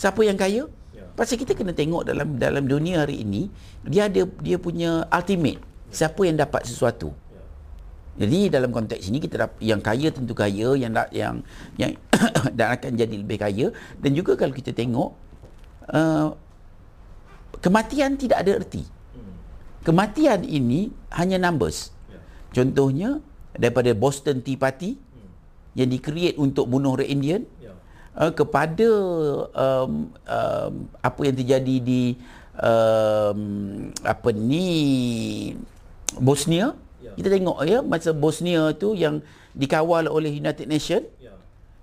siapa 0.00 0.24
yang 0.24 0.40
kaya? 0.40 0.64
Ya. 0.96 1.04
Pasal 1.12 1.36
kita 1.36 1.52
kena 1.52 1.76
tengok 1.76 2.08
dalam 2.08 2.40
dalam 2.40 2.64
dunia 2.64 3.04
hari 3.04 3.20
ini, 3.20 3.52
dia 3.84 4.08
ada 4.08 4.24
dia 4.40 4.56
punya 4.56 5.04
ultimate. 5.12 5.60
Siapa 5.92 6.24
yang 6.24 6.40
dapat 6.40 6.64
sesuatu? 6.64 7.12
Jadi 8.18 8.50
dalam 8.50 8.74
konteks 8.74 9.06
ini 9.06 9.22
kita 9.22 9.46
dapat 9.46 9.58
yang 9.62 9.80
kaya 9.80 10.08
tentu 10.10 10.34
kaya, 10.34 10.74
yang 10.74 10.92
da- 10.92 11.12
yang 11.14 11.40
yang 11.78 11.94
dan 12.58 12.74
akan 12.74 12.90
jadi 12.98 13.14
lebih 13.16 13.38
kaya 13.38 13.66
dan 14.02 14.10
juga 14.12 14.34
kalau 14.34 14.52
kita 14.52 14.74
tengok 14.74 15.14
uh, 15.94 16.34
kematian 17.62 18.18
tidak 18.18 18.42
ada 18.44 18.60
erti. 18.60 18.84
Kematian 19.80 20.44
ini 20.44 20.92
hanya 21.08 21.40
numbers. 21.40 21.88
Ya. 22.12 22.20
Contohnya 22.52 23.24
daripada 23.56 23.96
Boston 23.96 24.44
Tea 24.44 24.60
Party 24.60 25.00
yang 25.72 25.88
di-create 25.88 26.36
untuk 26.36 26.68
bunuh 26.68 26.98
orang 26.98 27.08
Indian 27.08 27.42
uh, 28.18 28.32
kepada 28.34 28.88
um, 29.54 30.10
um, 30.12 30.72
apa 31.00 31.20
yang 31.24 31.36
terjadi 31.38 31.76
di 31.80 32.18
um, 32.58 33.40
apa 34.02 34.28
ni 34.34 34.66
Bosnia 36.18 36.74
Ya. 37.00 37.12
kita 37.16 37.28
tengok 37.32 37.58
ya 37.64 37.80
masa 37.80 38.12
Bosnia 38.12 38.70
tu 38.76 38.92
yang 38.92 39.24
dikawal 39.52 40.06
oleh 40.06 40.30
United 40.30 40.68
Nation 40.68 41.02
Ya. 41.16 41.32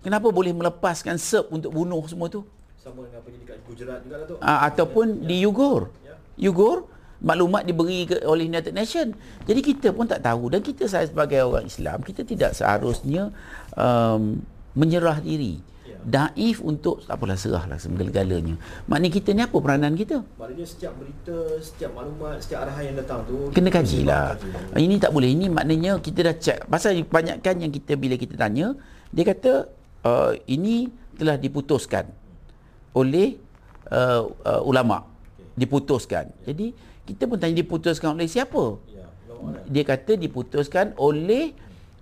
kenapa 0.01 0.29
boleh 0.29 0.53
melepaskan 0.53 1.17
Serb 1.17 1.49
untuk 1.49 1.73
bunuh 1.73 2.05
semua 2.05 2.29
tu 2.29 2.45
Sama 2.77 3.03
dengan 3.03 3.19
apa 3.19 3.27
yang 3.33 3.41
dekat 3.43 3.57
Gujarat 3.65 3.99
juga 4.05 4.15
lah 4.15 4.25
tu. 4.25 4.35
uh, 4.37 4.59
ataupun 4.63 5.05
di 5.25 5.41
Yugur 5.41 5.89
Ya. 6.05 6.15
Yugur 6.37 6.85
maklumat 7.17 7.65
diberi 7.65 8.05
ke, 8.05 8.21
oleh 8.29 8.45
United 8.45 8.77
Nation. 8.77 9.09
Jadi 9.43 9.65
kita 9.65 9.89
pun 9.89 10.05
tak 10.05 10.21
tahu 10.21 10.53
dan 10.53 10.61
kita 10.61 10.85
sebagai 10.85 11.41
orang 11.41 11.65
Islam 11.65 12.05
kita 12.05 12.21
tidak 12.21 12.53
seharusnya 12.53 13.33
um, 13.73 14.37
menyerah 14.77 15.17
diri. 15.17 15.57
Ya. 16.07 16.31
Daif 16.31 16.63
untuk 16.63 17.03
tak 17.03 17.19
apalah 17.19 17.35
serahlah 17.35 17.75
segala-galanya. 17.75 18.55
Maknanya 18.87 19.11
kita 19.11 19.29
ni 19.35 19.43
apa 19.43 19.57
peranan 19.59 19.91
kita? 19.91 20.23
Maknanya 20.39 20.63
setiap 20.63 20.95
berita, 20.95 21.35
setiap 21.59 21.91
maklumat, 21.91 22.39
setiap 22.39 22.63
arahan 22.63 22.83
yang 22.87 22.97
datang 23.03 23.27
tu 23.27 23.51
Kena 23.51 23.67
kita 23.67 23.83
kaji. 23.83 23.99
Ini 24.79 24.95
tak 25.03 25.11
boleh. 25.11 25.29
Ini 25.35 25.45
maknanya 25.51 25.99
kita 25.99 26.19
dah 26.31 26.35
check. 26.39 26.63
Pasal 26.71 27.03
kebanyakan 27.03 27.55
yang 27.59 27.71
kita 27.75 27.99
bila 27.99 28.15
kita 28.15 28.39
tanya, 28.39 28.71
dia 29.11 29.23
kata 29.27 29.67
uh, 30.07 30.31
ini 30.47 30.87
telah 31.19 31.35
diputuskan 31.35 32.07
oleh 32.95 33.35
uh, 33.91 34.31
uh, 34.47 34.61
ulama. 34.63 35.03
Diputuskan. 35.59 36.31
Jadi 36.47 36.71
kita 37.03 37.27
pun 37.27 37.35
tanya 37.35 37.59
diputuskan 37.59 38.15
oleh 38.15 38.31
siapa? 38.31 38.79
Ya. 38.87 39.07
lah. 39.27 39.63
Dia 39.67 39.83
kata 39.83 40.15
diputuskan 40.15 40.95
oleh 40.95 41.51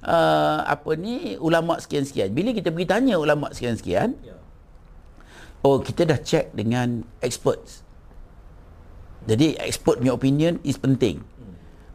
uh, 0.05 0.59
apa 0.63 0.93
ni 0.95 1.35
ulama 1.41 1.81
sekian-sekian. 1.81 2.31
Bila 2.31 2.53
kita 2.53 2.69
pergi 2.69 2.87
tanya 2.87 3.17
ulama 3.17 3.49
sekian-sekian, 3.51 4.13
Ya. 4.21 4.37
oh 5.65 5.81
kita 5.81 6.05
dah 6.05 6.19
check 6.21 6.53
dengan 6.53 7.03
experts. 7.19 7.81
Jadi 9.25 9.57
expert 9.57 9.97
punya 9.99 10.13
opinion 10.13 10.61
is 10.61 10.77
penting. 10.77 11.25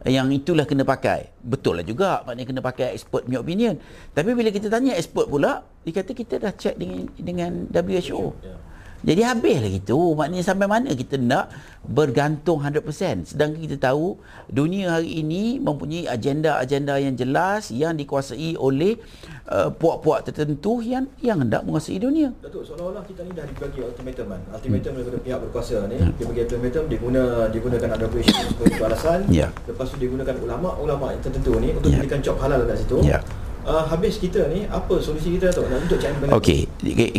Yang 0.01 0.41
itulah 0.43 0.65
kena 0.65 0.81
pakai. 0.81 1.29
Betul 1.45 1.77
lah 1.79 1.85
juga 1.85 2.25
maknanya 2.25 2.47
kena 2.49 2.61
pakai 2.65 2.97
expert 2.97 3.23
punya 3.29 3.39
opinion. 3.39 3.77
Tapi 4.11 4.33
bila 4.33 4.49
kita 4.49 4.67
tanya 4.67 4.97
expert 4.97 5.29
pula, 5.29 5.61
dia 5.85 5.93
kata 5.93 6.11
kita 6.17 6.41
dah 6.41 6.51
check 6.57 6.75
dengan 6.75 7.05
dengan 7.15 7.51
WHO. 7.69 8.33
Ya. 8.41 8.57
Jadi 9.01 9.21
habislah 9.25 9.71
gitu. 9.73 10.13
Maknanya 10.13 10.45
sampai 10.45 10.69
mana 10.69 10.93
kita 10.93 11.17
nak 11.17 11.49
bergantung 11.81 12.61
100%. 12.61 13.33
Sedangkan 13.33 13.57
kita 13.57 13.77
tahu 13.81 14.21
dunia 14.45 14.93
hari 14.93 15.25
ini 15.25 15.57
mempunyai 15.57 16.05
agenda-agenda 16.05 17.01
yang 17.01 17.17
jelas 17.17 17.73
yang 17.73 17.97
dikuasai 17.97 18.53
oleh 18.55 19.01
uh, 19.49 19.73
puak-puak 19.73 20.29
tertentu 20.29 20.85
yang 20.85 21.09
yang 21.17 21.41
hendak 21.41 21.65
menguasai 21.65 21.97
dunia. 21.97 22.29
Datuk, 22.45 22.61
seolah-olah 22.61 23.01
kita 23.09 23.25
ni 23.25 23.33
dah 23.33 23.45
dibagi 23.49 23.81
ultimatum 23.81 24.25
kan. 24.29 24.41
Ultimatum 24.53 24.91
daripada 24.93 25.17
pihak 25.17 25.39
berkuasa 25.49 25.75
ni, 25.89 25.97
dia 25.97 26.25
bagi 26.29 26.41
ultimatum, 26.45 26.83
dia 26.85 26.99
guna 27.01 27.21
dia 27.49 27.59
gunakan 27.59 27.89
ada 27.97 28.03
operation 28.05 28.37
sebagai 28.53 28.81
alasan. 28.85 29.19
Ya. 29.33 29.47
Lepas 29.65 29.89
tu 29.89 29.97
dia 29.97 30.09
gunakan 30.13 30.35
ulama-ulama 30.37 31.05
tertentu 31.17 31.57
ni 31.57 31.73
untuk 31.73 31.89
Ya. 31.89 31.97
berikan 31.99 32.21
job 32.21 32.37
halal 32.37 32.63
kat 32.69 32.77
situ. 32.77 33.01
Ya. 33.01 33.19
Uh, 33.65 33.85
habis 33.87 34.17
kita 34.17 34.47
ni 34.49 34.65
apa 34.65 35.01
solusi 35.01 35.37
kita 35.37 35.53
Datuk 35.53 35.69
untuk 35.69 35.99
balik 35.99 36.31
Okey, 36.37 36.59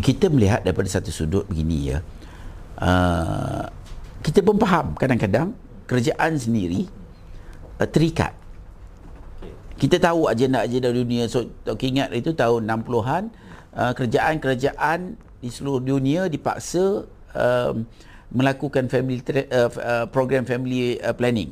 kita 0.03 0.27
melihat 0.33 0.63
daripada 0.63 0.89
satu 0.91 1.11
sudut 1.15 1.45
begini 1.47 1.95
ya. 1.95 1.99
Uh, 2.79 3.67
kita 4.23 4.43
pun 4.43 4.59
faham 4.59 4.95
kadang-kadang 4.99 5.55
kerajaan 5.87 6.39
sendiri 6.39 6.87
uh, 7.79 7.89
terikat. 7.89 8.35
Kita 9.79 9.99
tahu 9.99 10.31
agenda-agenda 10.31 10.95
dunia 10.95 11.27
so 11.27 11.43
okay, 11.67 11.91
ingat 11.91 12.15
itu 12.15 12.31
tahun 12.31 12.71
60-an 12.71 13.23
uh, 13.75 13.93
kerajaan-kerajaan 13.99 15.19
di 15.43 15.51
seluruh 15.51 15.83
dunia 15.83 16.31
dipaksa 16.31 17.03
um, 17.35 17.83
melakukan 18.33 18.87
family 18.87 19.21
tra- 19.21 19.51
uh, 19.51 19.71
uh, 19.75 20.07
program 20.09 20.47
family 20.47 21.03
uh, 21.03 21.13
planning. 21.13 21.51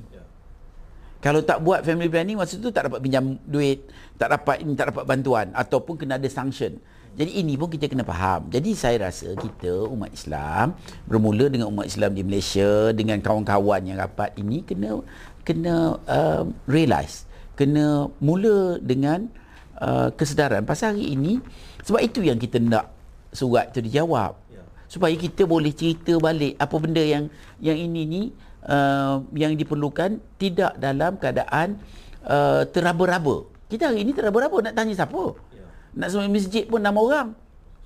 Kalau 1.21 1.45
tak 1.45 1.61
buat 1.61 1.85
family 1.85 2.09
planning 2.09 2.41
masa 2.41 2.57
tu 2.57 2.73
tak 2.73 2.89
dapat 2.89 3.05
pinjam 3.05 3.37
duit, 3.45 3.85
tak 4.17 4.33
dapat 4.33 4.65
ini 4.65 4.73
tak 4.73 4.89
dapat 4.89 5.05
bantuan 5.05 5.53
ataupun 5.53 6.00
kena 6.00 6.17
ada 6.17 6.29
sanction. 6.33 6.81
Jadi 7.12 7.43
ini 7.43 7.61
pun 7.61 7.69
kita 7.69 7.93
kena 7.93 8.07
faham. 8.07 8.49
Jadi 8.49 8.73
saya 8.73 9.11
rasa 9.11 9.37
kita 9.37 9.85
umat 9.93 10.15
Islam 10.15 10.73
bermula 11.05 11.53
dengan 11.53 11.69
umat 11.69 11.85
Islam 11.85 12.17
di 12.17 12.23
Malaysia 12.25 12.95
dengan 12.97 13.21
kawan-kawan 13.21 13.85
yang 13.85 14.00
rapat 14.00 14.33
ini 14.41 14.65
kena 14.65 15.05
kena 15.45 16.00
uh, 16.09 16.49
realise, 16.65 17.29
kena 17.59 18.09
mula 18.23 18.81
dengan 18.81 19.29
uh, 19.77 20.09
kesedaran 20.17 20.65
pasal 20.65 20.97
hari 20.97 21.12
ini 21.12 21.43
sebab 21.85 22.00
itu 22.00 22.25
yang 22.25 22.41
kita 22.41 22.62
nak 22.62 22.89
surat 23.35 23.75
itu 23.75 23.85
dijawab. 23.85 24.39
Ya. 24.49 24.62
Supaya 24.87 25.12
kita 25.19 25.45
boleh 25.45 25.75
cerita 25.75 26.17
balik 26.17 26.57
apa 26.57 26.77
benda 26.81 27.03
yang 27.03 27.29
yang 27.59 27.77
ini 27.77 28.03
ni 28.07 28.23
uh, 28.67 29.25
yang 29.33 29.57
diperlukan 29.57 30.21
tidak 30.37 30.76
dalam 30.76 31.17
keadaan 31.17 31.81
uh, 32.26 32.67
teraba-raba. 32.69 33.47
Kita 33.71 33.88
hari 33.93 34.02
ini 34.02 34.12
teraba-raba 34.12 34.71
nak 34.71 34.75
tanya 34.75 34.93
siapa? 34.93 35.38
Ya. 35.55 35.64
Nak 35.95 36.09
semua 36.11 36.26
masjid 36.26 36.67
pun 36.67 36.83
enam 36.83 36.97
orang. 36.99 37.29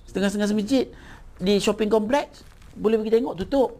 Setengah-setengah 0.09 0.57
masjid 0.57 0.85
di 1.39 1.55
shopping 1.61 1.93
complex 1.93 2.43
boleh 2.75 2.99
pergi 3.01 3.21
tengok 3.21 3.35
tutup. 3.45 3.71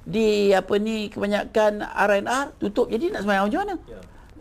Di 0.00 0.50
apa 0.56 0.80
ni 0.80 1.12
kebanyakan 1.12 1.84
R&R 1.84 2.46
tutup. 2.56 2.88
Jadi 2.88 3.12
nak 3.12 3.20
sembahyang 3.22 3.46
macam 3.46 3.60
mana? 3.60 3.76
Ya. 3.84 4.00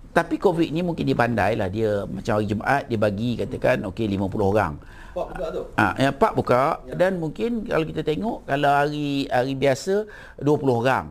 Tapi 0.09 0.41
COVID 0.41 0.73
ni 0.73 0.81
mungkin 0.81 1.05
dia 1.05 1.13
pandai 1.13 1.53
lah 1.53 1.69
dia 1.69 2.07
macam 2.09 2.41
hari 2.41 2.49
Jumaat 2.49 2.89
dia 2.89 2.97
bagi 2.97 3.37
katakan 3.37 3.85
okey 3.93 4.09
50 4.09 4.41
orang. 4.41 4.73
Pak 5.13 5.27
buka 5.35 5.45
tu. 5.53 5.61
Ah 5.77 5.93
ha, 5.93 6.01
ya 6.01 6.09
pak 6.09 6.33
buka 6.33 6.63
ya. 6.89 6.93
dan 6.97 7.21
mungkin 7.21 7.67
kalau 7.69 7.85
kita 7.85 8.01
tengok 8.01 8.47
kalau 8.49 8.71
hari 8.73 9.29
hari 9.29 9.53
biasa 9.53 10.09
20 10.41 10.81
orang. 10.81 11.05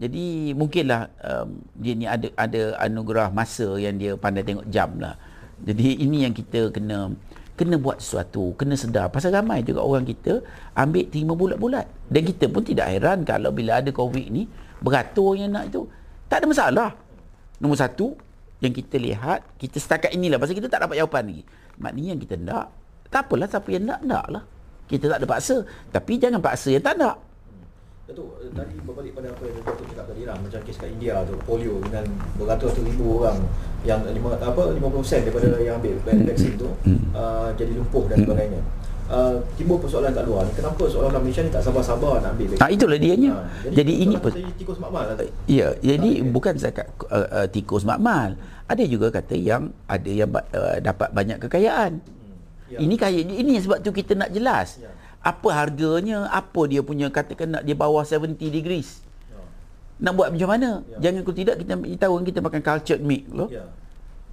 Jadi 0.00 0.56
mungkinlah 0.56 1.12
um, 1.20 1.60
dia 1.76 1.92
ni 1.92 2.08
ada 2.08 2.32
ada 2.34 2.80
anugerah 2.80 3.28
masa 3.28 3.76
yang 3.76 4.00
dia 4.00 4.16
pandai 4.16 4.40
tengok 4.40 4.64
jam 4.72 4.96
lah. 4.96 5.20
Jadi 5.60 6.00
ini 6.00 6.24
yang 6.24 6.32
kita 6.32 6.72
kena 6.72 7.12
kena 7.60 7.76
buat 7.76 8.00
sesuatu, 8.00 8.56
kena 8.56 8.72
sedar. 8.72 9.12
Pasal 9.12 9.36
ramai 9.36 9.60
juga 9.60 9.84
orang 9.84 10.08
kita 10.08 10.40
ambil 10.72 11.04
terima 11.12 11.36
bulat-bulat. 11.36 11.84
Dan 12.08 12.24
kita 12.24 12.48
pun 12.48 12.64
tidak 12.64 12.88
heran 12.88 13.20
kalau 13.28 13.52
bila 13.52 13.84
ada 13.84 13.92
COVID 13.92 14.32
ni, 14.32 14.48
beratur 14.80 15.36
yang 15.36 15.52
nak 15.52 15.68
itu. 15.68 15.84
Tak 16.32 16.40
ada 16.40 16.46
masalah. 16.48 16.90
Nombor 17.60 17.76
satu, 17.76 18.16
yang 18.64 18.72
kita 18.72 18.96
lihat, 18.96 19.44
kita 19.60 19.76
setakat 19.76 20.16
inilah. 20.16 20.40
Pasal 20.40 20.56
kita 20.56 20.72
tak 20.72 20.88
dapat 20.88 21.04
jawapan 21.04 21.28
lagi. 21.28 21.44
Maknanya 21.76 22.08
yang 22.16 22.22
kita 22.24 22.36
nak, 22.40 22.66
tak 23.12 23.28
apalah 23.28 23.44
siapa 23.44 23.68
yang 23.68 23.84
nak, 23.84 24.00
nak 24.08 24.24
lah. 24.32 24.42
Kita 24.88 25.12
tak 25.12 25.18
ada 25.20 25.26
paksa. 25.28 25.56
Tapi 25.92 26.12
jangan 26.16 26.40
paksa 26.40 26.72
yang 26.72 26.80
tak 26.80 26.96
nak. 26.96 27.16
Datuk, 28.10 28.42
eh, 28.42 28.50
tadi 28.50 28.74
berbalik 28.82 29.14
pada 29.14 29.30
apa 29.30 29.42
yang 29.46 29.62
Datuk 29.62 29.86
cakap 29.86 30.10
tadi 30.10 30.26
lah 30.26 30.34
Macam 30.34 30.58
kes 30.66 30.76
kat 30.82 30.90
India 30.90 31.22
tu, 31.22 31.38
polio 31.46 31.78
dengan 31.78 32.02
beratus 32.34 32.74
ribu 32.82 33.22
orang 33.22 33.38
Yang 33.86 34.10
lima, 34.10 34.34
apa, 34.34 34.62
50% 34.74 35.30
daripada 35.30 35.46
yang 35.62 35.78
ambil 35.78 35.94
vaksin 36.02 36.58
tu 36.58 36.66
uh, 37.14 37.54
Jadi 37.54 37.70
lumpuh 37.78 38.10
dan 38.10 38.26
sebagainya. 38.26 38.58
Uh, 39.06 39.38
Timbul 39.54 39.78
persoalan 39.78 40.10
kat 40.10 40.26
luar 40.26 40.42
ni 40.42 40.50
Kenapa 40.58 40.90
seorang 40.90 41.22
Malaysia 41.22 41.46
ni 41.46 41.54
tak 41.54 41.62
sabar-sabar 41.62 42.18
nak 42.18 42.34
ambil 42.34 42.46
vaksin 42.50 42.66
ha, 42.66 42.74
Itulah 42.74 42.98
dia 42.98 43.14
nya 43.14 43.30
uh, 43.30 43.42
Jadi, 43.70 43.74
jadi 43.78 43.92
ini 44.02 44.14
pun 44.18 44.32
tikus 44.58 44.78
makmal 44.82 45.04
lah 45.06 45.14
Ya, 45.46 45.68
jadi 45.78 46.10
uh, 46.18 46.26
bukan 46.34 46.54
zakat 46.58 46.90
uh, 47.14 47.30
uh, 47.30 47.46
tikus 47.46 47.86
makmal. 47.86 48.34
Ada 48.66 48.82
juga 48.90 49.14
kata 49.14 49.38
yang 49.38 49.70
ada 49.86 50.10
yang 50.10 50.30
uh, 50.34 50.78
dapat 50.82 51.10
banyak 51.14 51.38
kekayaan. 51.42 52.02
Hmm, 52.02 52.74
ya. 52.74 52.78
Ini 52.82 52.94
kaya, 52.94 53.18
ini 53.22 53.58
sebab 53.58 53.82
tu 53.82 53.90
kita 53.90 54.14
nak 54.14 54.30
jelas. 54.30 54.78
Ya 54.82 54.90
apa 55.20 55.48
harganya 55.52 56.24
apa 56.32 56.64
dia 56.64 56.80
punya 56.80 57.12
katakan 57.12 57.52
nak 57.52 57.62
dia 57.68 57.76
bawah 57.76 58.00
70 58.00 58.40
degrees 58.40 59.04
ya. 59.28 59.40
nak 60.00 60.12
buat 60.16 60.32
macam 60.32 60.48
mana 60.48 60.70
ya. 60.96 61.08
jangan 61.08 61.20
kalau 61.28 61.36
tidak 61.36 61.56
kita 61.60 61.72
beritahu 61.76 62.14
kita 62.24 62.40
makan 62.40 62.60
cultured 62.64 63.02
meat 63.04 63.24
loh 63.28 63.48
ya. 63.52 63.68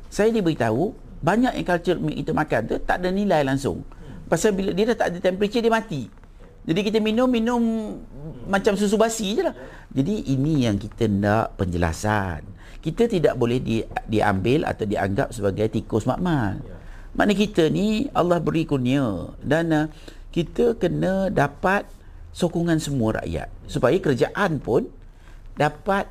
saya 0.07 0.31
dia 0.31 0.39
beritahu 0.39 0.95
banyak 1.19 1.59
yang 1.59 1.67
cultured 1.67 1.99
meat 1.99 2.23
kita 2.23 2.31
makan 2.31 2.61
tu 2.71 2.75
tak 2.79 3.03
ada 3.03 3.11
nilai 3.11 3.43
langsung 3.43 3.83
hmm. 3.83 4.31
pasal 4.31 4.55
bila 4.55 4.71
dia 4.71 4.95
dah 4.95 4.95
tak 4.95 5.07
ada 5.11 5.17
temperature 5.19 5.59
dia 5.59 5.71
mati 5.71 6.07
jadi 6.67 6.79
kita 6.83 6.99
minum 7.03 7.27
minum 7.27 7.61
hmm. 7.99 8.47
macam 8.47 8.79
susu 8.79 8.95
basi 8.95 9.35
je 9.35 9.43
lah 9.43 9.51
ya. 9.51 9.67
jadi 9.91 10.13
ini 10.23 10.71
yang 10.71 10.79
kita 10.79 11.11
nak 11.11 11.59
penjelasan 11.59 12.47
kita 12.79 13.11
tidak 13.11 13.35
boleh 13.35 13.59
di, 13.59 13.83
diambil 14.07 14.63
atau 14.63 14.87
dianggap 14.87 15.35
sebagai 15.35 15.67
tikus 15.67 16.07
makmal 16.07 16.63
ya. 16.63 16.77
Makna 17.17 17.33
kita 17.33 17.73
ni 17.73 18.05
Allah 18.13 18.37
beri 18.37 18.69
kurnia 18.69 19.33
dan 19.41 19.73
uh, 19.73 19.85
kita 20.37 20.77
kena 20.77 21.33
dapat 21.33 21.89
sokongan 22.29 22.77
semua 22.77 23.17
rakyat 23.17 23.49
supaya 23.65 23.97
kerajaan 23.97 24.61
pun 24.61 24.85
dapat 25.57 26.05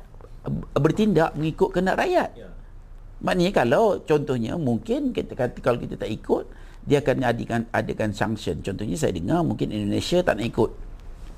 bertindak 0.75 1.31
mengikut 1.39 1.71
kehendak 1.71 1.95
rakyat. 1.95 2.35
Ya. 2.35 2.51
Maknanya 3.23 3.51
kalau 3.55 4.03
contohnya 4.03 4.59
mungkin 4.59 5.15
kita 5.15 5.31
kata 5.31 5.63
kalau 5.63 5.79
kita 5.79 5.95
tak 5.95 6.11
ikut 6.11 6.43
dia 6.83 6.99
akan 6.99 7.23
adakan 7.23 7.61
adakan 7.71 8.11
sanction. 8.11 8.59
Contohnya 8.59 8.99
saya 8.99 9.15
dengar 9.15 9.47
mungkin 9.47 9.71
Indonesia 9.71 10.19
tak 10.19 10.43
nak 10.43 10.45
ikut. 10.51 10.71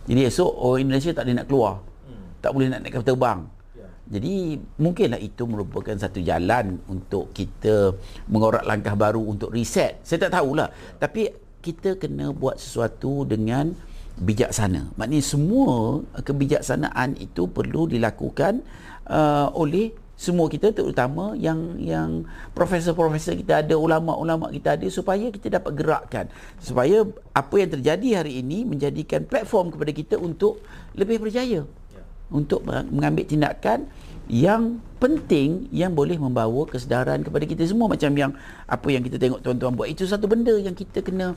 Jadi 0.10 0.22
esok 0.26 0.50
oh 0.50 0.82
Indonesia 0.82 1.14
tak 1.14 1.30
boleh 1.30 1.38
nak 1.38 1.46
keluar. 1.46 1.74
Hmm. 2.10 2.26
Tak 2.42 2.52
boleh 2.58 2.68
nak 2.74 2.80
naik 2.82 2.94
kapal 2.98 3.06
terbang. 3.06 3.40
Ya. 3.78 3.88
Jadi 4.18 4.34
mungkinlah 4.82 5.22
itu 5.22 5.44
merupakan 5.46 5.94
satu 5.94 6.18
jalan 6.26 6.82
untuk 6.90 7.30
kita 7.38 7.94
mengorak 8.26 8.66
langkah 8.66 8.98
baru 8.98 9.22
untuk 9.22 9.54
reset. 9.54 10.02
Saya 10.02 10.26
tak 10.26 10.42
tahulah. 10.42 10.74
Ya. 10.74 10.98
Tapi 10.98 11.49
kita 11.60 12.00
kena 12.00 12.32
buat 12.32 12.60
sesuatu 12.60 13.28
dengan 13.28 13.76
bijaksana. 14.20 14.92
Maknanya 15.00 15.24
semua 15.24 16.04
kebijaksanaan 16.20 17.16
itu 17.20 17.48
perlu 17.48 17.88
dilakukan 17.88 18.64
uh, 19.08 19.48
oleh 19.56 19.96
semua 20.20 20.52
kita 20.52 20.76
terutama 20.76 21.32
yang 21.40 21.80
yang 21.80 22.28
profesor-profesor 22.52 23.40
kita 23.40 23.64
ada, 23.64 23.80
ulama-ulama 23.80 24.52
kita 24.52 24.76
ada 24.76 24.84
supaya 24.92 25.32
kita 25.32 25.64
dapat 25.64 25.72
gerakkan. 25.80 26.26
Supaya 26.60 27.08
apa 27.32 27.56
yang 27.56 27.72
terjadi 27.80 28.20
hari 28.20 28.44
ini 28.44 28.68
menjadikan 28.68 29.24
platform 29.24 29.72
kepada 29.72 29.92
kita 29.96 30.16
untuk 30.20 30.60
lebih 30.92 31.24
berjaya. 31.24 31.64
Ya. 31.96 32.04
Untuk 32.28 32.68
mengambil 32.68 33.24
tindakan 33.24 33.88
yang 34.30 34.78
penting 35.02 35.66
yang 35.74 35.98
boleh 35.98 36.22
membawa 36.22 36.70
kesedaran 36.70 37.26
kepada 37.26 37.50
kita 37.50 37.66
semua. 37.66 37.90
Macam 37.90 38.14
yang 38.14 38.32
apa 38.70 38.88
yang 38.94 39.02
kita 39.02 39.18
tengok 39.18 39.42
tuan-tuan 39.42 39.74
buat 39.74 39.90
itu 39.90 40.06
satu 40.06 40.30
benda 40.30 40.54
yang 40.54 40.78
kita 40.78 41.02
kena 41.02 41.34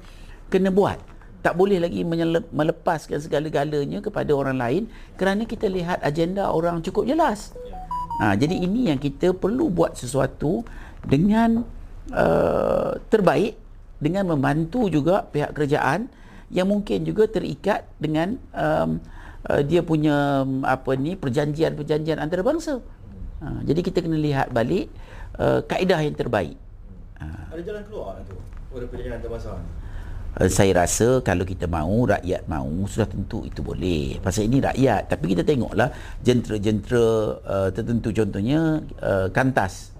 kena 0.52 0.68
buat. 0.68 1.00
Tak 1.42 1.58
boleh 1.58 1.82
lagi 1.82 2.06
melepaskan 2.54 3.18
segala-galanya 3.18 3.98
kepada 3.98 4.30
orang 4.30 4.60
lain 4.60 4.82
kerana 5.18 5.42
kita 5.42 5.66
lihat 5.66 5.98
agenda 6.04 6.46
orang 6.46 6.78
cukup 6.84 7.08
jelas. 7.08 7.50
Ha, 8.22 8.38
jadi 8.38 8.54
ini 8.54 8.92
yang 8.92 9.00
kita 9.00 9.34
perlu 9.34 9.66
buat 9.66 9.98
sesuatu 9.98 10.62
dengan 11.02 11.66
uh, 12.14 12.94
terbaik 13.10 13.58
dengan 13.98 14.30
membantu 14.30 14.86
juga 14.86 15.26
pihak 15.26 15.50
kerajaan 15.56 16.06
yang 16.52 16.68
mungkin 16.68 17.02
juga 17.02 17.26
terikat 17.26 17.88
dengan 17.98 18.36
um, 18.54 19.02
uh, 19.50 19.62
dia 19.62 19.80
punya 19.82 20.46
um, 20.46 20.62
apa 20.62 20.94
ni 20.94 21.18
perjanjian-perjanjian 21.18 22.18
antarabangsa. 22.20 22.78
Uh, 23.42 23.60
jadi 23.66 23.80
kita 23.82 23.98
kena 24.04 24.18
lihat 24.18 24.54
balik 24.54 24.86
uh, 25.38 25.64
kaedah 25.66 26.00
yang 26.02 26.14
terbaik. 26.14 26.54
Uh. 27.18 27.54
Ada 27.54 27.62
jalan 27.62 27.82
keluar 27.90 28.14
tu? 28.26 28.36
Pada 28.72 28.84
perjanjian 28.86 29.14
antarabangsa 29.18 29.52
Uh, 30.32 30.48
saya 30.48 30.72
rasa 30.72 31.20
kalau 31.20 31.44
kita 31.44 31.68
mahu 31.68 32.08
rakyat 32.08 32.48
mahu 32.48 32.88
sudah 32.88 33.04
tentu 33.04 33.44
itu 33.44 33.60
boleh. 33.60 34.16
Pasal 34.24 34.48
ini 34.48 34.64
rakyat. 34.64 35.12
Tapi 35.12 35.24
kita 35.36 35.44
tengoklah 35.44 35.92
jentera-jentera 36.24 37.36
uh, 37.44 37.68
tertentu. 37.68 38.16
Contohnya 38.16 38.80
uh, 39.04 39.28
kantas 39.28 39.92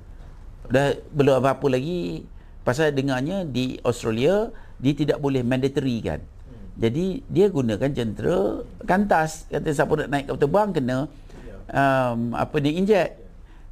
dah 0.72 0.96
belum 1.12 1.37
apa-apa 1.37 1.76
lagi. 1.76 2.24
Pasal 2.64 2.96
dengarnya 2.96 3.44
di 3.44 3.76
Australia 3.85 4.48
dia 4.81 4.96
tidak 4.96 5.20
boleh 5.20 5.44
mandatory 5.44 6.00
kan 6.00 6.24
jadi 6.72 7.20
dia 7.28 7.46
gunakan 7.52 7.90
jentera 7.92 8.64
kantas. 8.88 9.44
Kata 9.52 9.68
siapa 9.68 9.92
nak 9.92 10.08
naik 10.08 10.24
kapal 10.32 10.40
terbang 10.40 10.68
kena 10.72 10.98
um, 11.68 12.32
apa 12.32 12.56
dia 12.64 12.72
inject. 12.72 13.12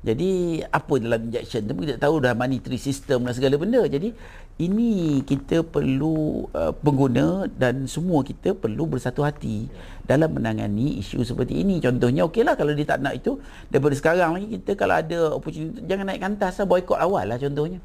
Jadi 0.01 0.65
apa 0.65 0.97
dalam 0.97 1.29
injection 1.29 1.61
tu 1.69 1.77
kita 1.77 2.01
tahu 2.01 2.25
dah 2.25 2.33
monetary 2.33 2.81
system 2.81 3.29
dan 3.29 3.37
segala 3.37 3.61
benda. 3.61 3.85
Jadi 3.85 4.17
ini 4.61 5.21
kita 5.25 5.61
perlu 5.61 6.49
uh, 6.53 6.73
pengguna 6.73 7.49
dan 7.49 7.85
semua 7.85 8.25
kita 8.25 8.57
perlu 8.57 8.89
bersatu 8.89 9.25
hati 9.25 9.69
dalam 10.05 10.33
menangani 10.37 11.01
isu 11.05 11.25
seperti 11.25 11.61
ini. 11.61 11.85
Contohnya 11.85 12.25
okeylah 12.29 12.57
kalau 12.57 12.73
dia 12.73 12.89
tak 12.89 13.01
nak 13.05 13.17
itu 13.17 13.41
daripada 13.69 13.97
sekarang 13.97 14.41
lagi 14.41 14.49
kita 14.61 14.73
kalau 14.77 14.95
ada 14.97 15.19
opportunity 15.37 15.85
jangan 15.85 16.09
naik 16.09 16.21
kantas 16.21 16.57
lah 16.61 16.67
boykot 16.69 16.97
awal 17.01 17.25
lah 17.25 17.37
contohnya. 17.41 17.81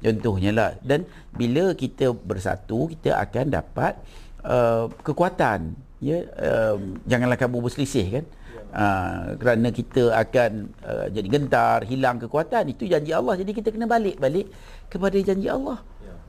contohnya 0.00 0.50
lah 0.56 0.70
dan 0.80 1.04
bila 1.36 1.76
kita 1.76 2.16
bersatu 2.16 2.88
kita 2.88 3.20
akan 3.20 3.52
dapat 3.52 4.00
uh, 4.44 4.86
kekuatan 5.04 5.74
ya 6.00 6.24
uh, 6.36 6.76
janganlah 7.04 7.36
kamu 7.36 7.60
berselisih 7.60 8.06
kan? 8.20 8.24
Uh, 8.70 9.34
kerana 9.42 9.74
kita 9.74 10.14
akan 10.14 10.70
uh, 10.86 11.06
jadi 11.10 11.26
gentar 11.26 11.82
hilang 11.90 12.22
kekuatan 12.22 12.70
itu 12.70 12.86
janji 12.86 13.10
Allah. 13.10 13.34
Jadi 13.34 13.50
kita 13.50 13.74
kena 13.74 13.90
balik 13.90 14.22
balik 14.22 14.46
kepada 14.86 15.18
janji 15.18 15.50
Allah. 15.50 15.82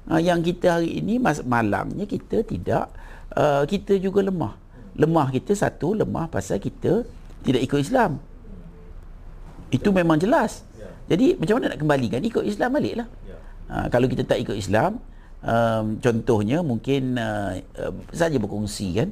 Uh, 0.10 0.18
yang 0.18 0.42
kita 0.42 0.82
hari 0.82 0.98
ini 0.98 1.22
mas- 1.22 1.46
malangnya 1.46 2.10
kita 2.10 2.42
tidak 2.42 2.90
uh, 3.38 3.62
kita 3.70 4.02
juga 4.02 4.26
lemah. 4.26 4.58
Lemah 4.98 5.30
kita 5.30 5.54
satu 5.54 5.94
lemah 5.94 6.28
pasal 6.28 6.58
kita 6.58 7.06
tidak 7.46 7.62
ikut 7.62 7.80
Islam. 7.80 8.18
Itu 9.72 9.94
memang 9.94 10.18
jelas. 10.18 10.66
Jadi 11.06 11.38
macam 11.38 11.60
mana 11.60 11.76
nak 11.76 11.80
kembalikan? 11.80 12.20
Ikut 12.24 12.44
Islam 12.48 12.72
balik 12.72 12.96
lah 13.04 13.08
uh, 13.72 13.88
kalau 13.88 14.08
kita 14.12 14.28
tak 14.28 14.44
ikut 14.44 14.58
Islam 14.60 15.00
um, 15.46 15.98
contohnya 16.02 16.62
mungkin 16.62 17.18
uh, 17.18 17.58
saja 18.14 18.38
berkongsi 18.38 18.98
kan. 18.98 19.10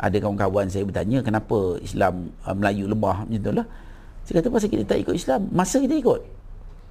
Ada 0.00 0.16
kawan-kawan 0.16 0.72
saya 0.72 0.88
bertanya 0.88 1.20
kenapa 1.20 1.76
Islam 1.84 2.32
uh, 2.48 2.56
Melayu 2.56 2.88
lemah? 2.88 3.28
macam 3.28 3.40
tu 3.40 3.52
lah. 3.52 3.66
Saya 4.24 4.40
kata 4.40 4.48
pasal 4.48 4.68
kita 4.72 4.84
tak 4.88 4.98
ikut 5.04 5.14
Islam 5.16 5.40
masa 5.52 5.76
kita 5.80 5.94
ikut? 5.96 6.20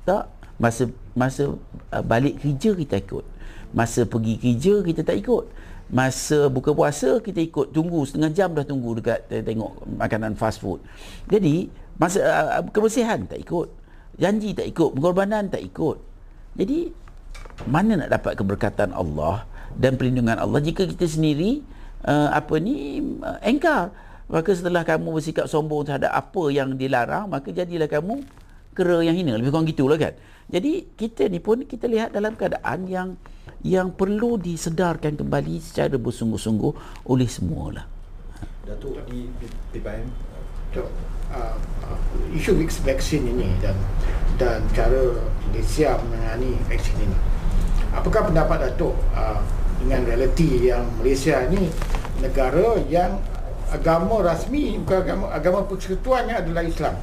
Tak 0.06 0.24
masa 0.62 0.84
masa 1.18 1.44
uh, 1.90 2.04
balik 2.06 2.38
kerja 2.38 2.78
kita 2.78 3.02
ikut. 3.02 3.26
Masa 3.74 4.06
pergi 4.06 4.38
kerja 4.38 4.82
kita 4.86 5.02
tak 5.02 5.18
ikut. 5.22 5.46
Masa 5.90 6.54
buka 6.54 6.70
puasa 6.70 7.18
kita 7.18 7.42
ikut. 7.42 7.74
Tunggu 7.74 8.06
setengah 8.06 8.30
jam 8.30 8.54
dah 8.54 8.62
tunggu 8.62 9.02
dekat 9.02 9.26
tengok 9.26 9.90
makanan 9.98 10.38
fast 10.38 10.62
food. 10.62 10.78
Jadi 11.34 11.66
masa 11.98 12.22
uh, 12.22 12.62
kebersihan 12.70 13.26
tak 13.26 13.42
ikut. 13.42 13.74
Janji 14.22 14.54
tak 14.54 14.70
ikut. 14.70 14.94
Pengorbanan 14.94 15.50
tak 15.50 15.66
ikut. 15.66 15.98
Jadi 16.54 16.94
mana 17.68 18.06
nak 18.06 18.10
dapat 18.14 18.40
keberkatan 18.40 18.96
Allah 18.96 19.44
dan 19.76 20.00
perlindungan 20.00 20.40
Allah 20.40 20.60
jika 20.64 20.88
kita 20.88 21.10
sendiri 21.10 21.64
uh, 22.08 22.32
apa 22.32 22.56
ni 22.62 23.04
uh, 23.20 23.40
engkar? 23.44 23.92
Maka 24.30 24.54
setelah 24.54 24.86
kamu 24.86 25.18
bersikap 25.18 25.50
sombong 25.50 25.90
terhadap 25.90 26.14
apa 26.14 26.44
yang 26.54 26.78
dilarang 26.78 27.26
maka 27.34 27.50
jadilah 27.50 27.90
kamu 27.90 28.22
kera 28.78 29.02
yang 29.02 29.18
hina. 29.18 29.34
Lebih 29.36 29.50
kurang 29.50 29.66
gitulah 29.66 29.98
kan? 29.98 30.14
Jadi 30.50 30.94
kita 30.94 31.26
ni 31.30 31.42
pun 31.42 31.66
kita 31.66 31.90
lihat 31.90 32.14
dalam 32.14 32.38
keadaan 32.38 32.86
yang 32.86 33.18
yang 33.66 33.92
perlu 33.92 34.40
disedarkan 34.40 35.20
kembali 35.20 35.60
secara 35.60 36.00
bersungguh-sungguh 36.00 37.06
oleh 37.10 37.28
semualah. 37.28 37.86
Datuk 38.64 39.02
di 39.10 39.28
PPM 39.74 40.08
uh, 40.78 40.88
uh, 41.34 42.34
isu 42.34 42.56
mix 42.56 42.80
vaksin 42.86 43.26
ini 43.26 43.50
dan 43.60 43.76
dan 44.38 44.64
cara 44.72 45.20
Malaysia 45.50 45.98
menangani 46.06 46.56
vaksin 46.70 46.96
ini. 47.02 47.18
Apakah 47.90 48.30
pendapat 48.30 48.70
Datuk 48.70 48.94
uh, 49.18 49.42
dengan 49.82 50.06
realiti 50.06 50.70
yang 50.70 50.86
Malaysia 51.00 51.42
ini 51.50 51.72
negara 52.20 52.76
yang 52.92 53.18
agama 53.72 54.26
rasmi 54.26 54.82
bukan 54.84 54.98
agama 55.06 55.26
agama 55.32 55.60
persekutuannya 55.66 56.36
adalah 56.36 56.64
Islam. 56.66 56.96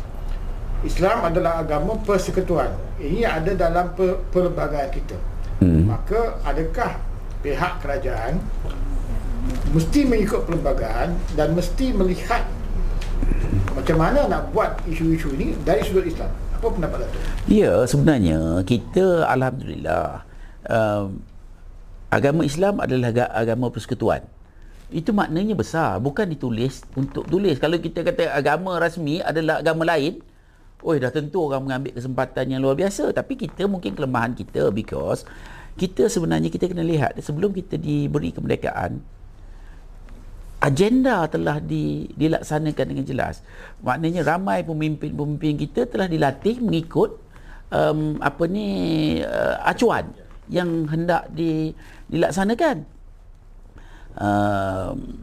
Islam 0.84 1.18
adalah 1.24 1.64
agama 1.64 1.96
persekutuan. 2.04 2.70
Ini 3.00 3.24
ada 3.24 3.52
dalam 3.56 3.96
per, 3.96 4.20
perlembagaan 4.30 4.88
kita. 4.92 5.18
Hmm. 5.64 5.88
Maka 5.88 6.36
adakah 6.44 7.00
pihak 7.40 7.80
kerajaan 7.80 8.36
mesti 9.72 10.04
mengikut 10.04 10.44
perlembagaan 10.44 11.16
dan 11.38 11.54
mesti 11.56 11.94
melihat 11.96 12.44
macam 13.72 13.96
mana 13.96 14.26
nak 14.28 14.52
buat 14.52 14.76
isu-isu 14.84 15.32
ini 15.38 15.56
dari 15.64 15.80
sudut 15.86 16.04
Islam. 16.04 16.28
Apa 16.60 16.66
pendapat 16.72 16.98
Datuk? 17.08 17.20
Ya, 17.48 17.72
sebenarnya 17.88 18.60
kita 18.64 19.24
alhamdulillah 19.28 20.25
um, 20.66 21.20
agama 22.12 22.42
Islam 22.46 22.78
adalah 22.82 23.10
aga- 23.10 23.32
agama 23.32 23.70
persekutuan. 23.72 24.22
Itu 24.86 25.10
maknanya 25.10 25.58
besar, 25.58 25.98
bukan 25.98 26.30
ditulis 26.30 26.86
untuk 26.94 27.26
tulis. 27.26 27.58
Kalau 27.58 27.74
kita 27.78 28.06
kata 28.06 28.30
agama 28.30 28.78
rasmi 28.78 29.18
adalah 29.18 29.58
agama 29.58 29.82
lain, 29.82 30.22
oi 30.86 31.02
dah 31.02 31.10
tentu 31.10 31.42
orang 31.42 31.66
mengambil 31.66 31.98
kesempatan 31.98 32.44
yang 32.46 32.60
luar 32.62 32.78
biasa, 32.78 33.10
tapi 33.10 33.34
kita 33.34 33.66
mungkin 33.66 33.98
kelemahan 33.98 34.38
kita 34.38 34.70
because 34.70 35.26
kita 35.74 36.06
sebenarnya 36.06 36.48
kita 36.48 36.70
kena 36.70 36.86
lihat 36.86 37.18
sebelum 37.18 37.50
kita 37.50 37.76
diberi 37.76 38.30
kemerdekaan 38.30 39.02
agenda 40.56 41.28
telah 41.28 41.60
di, 41.60 42.08
dilaksanakan 42.16 42.86
dengan 42.88 43.04
jelas. 43.04 43.44
Maknanya 43.84 44.24
ramai 44.24 44.64
pemimpin-pemimpin 44.64 45.60
kita 45.68 45.84
telah 45.84 46.08
dilatih 46.08 46.64
mengikut 46.64 47.20
um, 47.70 48.16
apa 48.24 48.44
ni 48.48 48.66
uh, 49.20 49.60
acuan 49.62 50.10
yang 50.50 50.86
hendak 50.90 51.30
di, 51.34 51.74
dilaksanakan. 52.10 52.86
Um, 54.16 55.20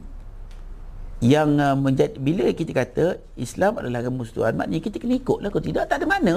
yang 1.24 1.56
uh, 1.56 1.74
menjadi 1.74 2.20
bila 2.20 2.52
kita 2.52 2.76
kata 2.76 3.06
Islam 3.40 3.80
adalah 3.80 4.04
agama 4.04 4.22
persekutuan 4.22 4.60
maknanya 4.60 4.84
kita 4.84 4.98
kena 5.00 5.16
ikutlah. 5.18 5.50
Kalau 5.50 5.64
tidak 5.64 5.84
tak 5.88 6.04
ada 6.04 6.08
mana. 6.08 6.36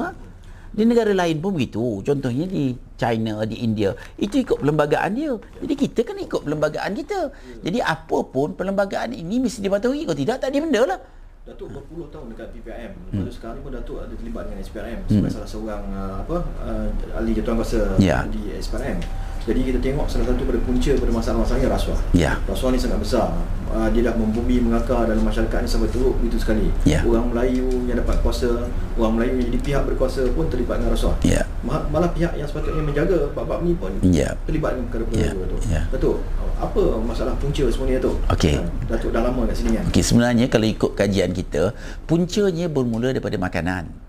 Di 0.77 0.85
negara 0.85 1.09
lain 1.17 1.41
pun 1.41 1.57
begitu. 1.57 2.05
Contohnya 2.05 2.45
di 2.45 2.77
China 3.01 3.43
di 3.49 3.65
India. 3.65 3.97
Itu 4.21 4.37
ikut 4.45 4.61
perlembagaan 4.61 5.11
dia. 5.17 5.33
Jadi 5.65 5.75
kita 5.75 6.05
kena 6.05 6.21
ikut 6.23 6.45
perlembagaan 6.45 6.91
kita. 6.93 7.33
Jadi 7.65 7.79
apa 7.81 8.19
pun 8.29 8.53
perlembagaan 8.53 9.17
ini 9.17 9.41
mesti 9.41 9.65
dipatuhi. 9.65 10.05
Kalau 10.05 10.19
tidak 10.19 10.37
tak 10.45 10.53
ada 10.53 10.59
benda 10.61 10.83
lah 10.85 11.01
Datuk 11.47 11.71
berpuluh 11.71 12.11
tahun 12.11 12.35
dekat 12.35 12.51
PPM. 12.53 12.91
Lepas 13.07 13.23
tu 13.25 13.35
sekarang 13.39 13.63
pun 13.63 13.71
Datuk 13.71 14.03
ada 14.03 14.11
terlibat 14.11 14.51
dengan 14.51 14.59
SPRM 14.61 14.99
sebagai 15.07 15.31
salah 15.31 15.47
seorang 15.47 15.83
uh, 15.95 16.15
apa 16.21 16.37
uh, 16.59 16.89
ahli 17.15 17.31
jadualkuasa 17.33 18.03
Ya. 18.03 18.27
di 18.27 18.51
SPRM. 18.53 18.99
Jadi 19.47 19.61
kita 19.63 19.79
tengok 19.79 20.07
salah 20.07 20.27
satu 20.27 20.43
pada 20.43 20.59
punca 20.59 20.91
pada 20.93 21.13
masalah-masalahnya 21.15 21.69
rasuah. 21.71 22.01
Ya. 22.11 22.35
Rasuah 22.45 22.71
ni 22.71 22.79
sangat 22.79 22.99
besar. 22.99 23.31
Uh, 23.67 23.87
dia 23.91 24.03
dah 24.03 24.15
membumi 24.15 24.59
mengakar 24.59 25.07
dalam 25.07 25.23
masyarakat 25.23 25.59
ni 25.59 25.69
sampai 25.69 25.87
teruk 25.89 26.19
begitu 26.19 26.39
sekali. 26.39 26.67
Ya. 26.83 27.03
Orang 27.03 27.31
Melayu 27.31 27.67
yang 27.87 27.97
dapat 27.97 28.19
kuasa, 28.21 28.67
orang 28.95 29.13
Melayu 29.15 29.39
yang 29.39 29.47
jadi 29.49 29.59
pihak 29.63 29.83
berkuasa 29.87 30.27
pun 30.35 30.51
terlibat 30.51 30.83
dengan 30.83 30.95
rasuah. 30.95 31.15
ya 31.23 31.47
Ma- 31.63 31.83
Malah 31.89 32.11
pihak 32.11 32.35
yang 32.35 32.47
sepatutnya 32.47 32.79
menjaga 32.81 33.31
bab-bab 33.33 33.63
ni 33.63 33.75
pun 33.75 33.91
Ya. 34.03 34.35
terlibat 34.45 34.75
dengan 34.75 34.87
perkara-perkara 34.89 35.23
Ya, 35.25 35.47
tu, 35.47 35.57
ya. 35.67 35.83
Datuk, 35.89 36.17
apa 36.57 36.83
masalah 37.01 37.35
punca 37.37 37.63
ni 37.63 37.93
Datuk? 37.93 38.17
Okey. 38.27 38.55
Ha, 38.55 38.63
Datuk 38.89 39.11
dah 39.11 39.23
lama 39.23 39.41
kat 39.47 39.57
sini 39.57 39.71
kan? 39.75 39.85
Okey, 39.91 40.03
sebenarnya 40.03 40.47
kalau 40.47 40.67
ikut 40.67 40.91
kajian 40.95 41.31
kita, 41.31 41.75
puncanya 42.07 42.67
bermula 42.67 43.11
daripada 43.11 43.35
makanan. 43.37 44.06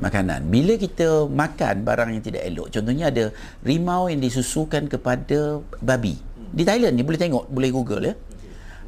Kanan. 0.00 0.08
Makanan. 0.08 0.40
Bila 0.48 0.72
kita 0.80 1.28
makan 1.28 1.74
barang 1.84 2.08
yang 2.16 2.24
tidak 2.24 2.42
elok, 2.48 2.72
contohnya 2.72 3.12
ada 3.12 3.24
rimau 3.60 4.08
yang 4.08 4.24
disusukan 4.24 4.88
kepada 4.88 5.60
babi. 5.84 6.16
Di 6.50 6.64
Thailand 6.64 6.96
ni 6.96 7.04
boleh 7.04 7.20
tengok, 7.20 7.52
boleh 7.52 7.70
Google 7.70 8.02
ya. 8.08 8.14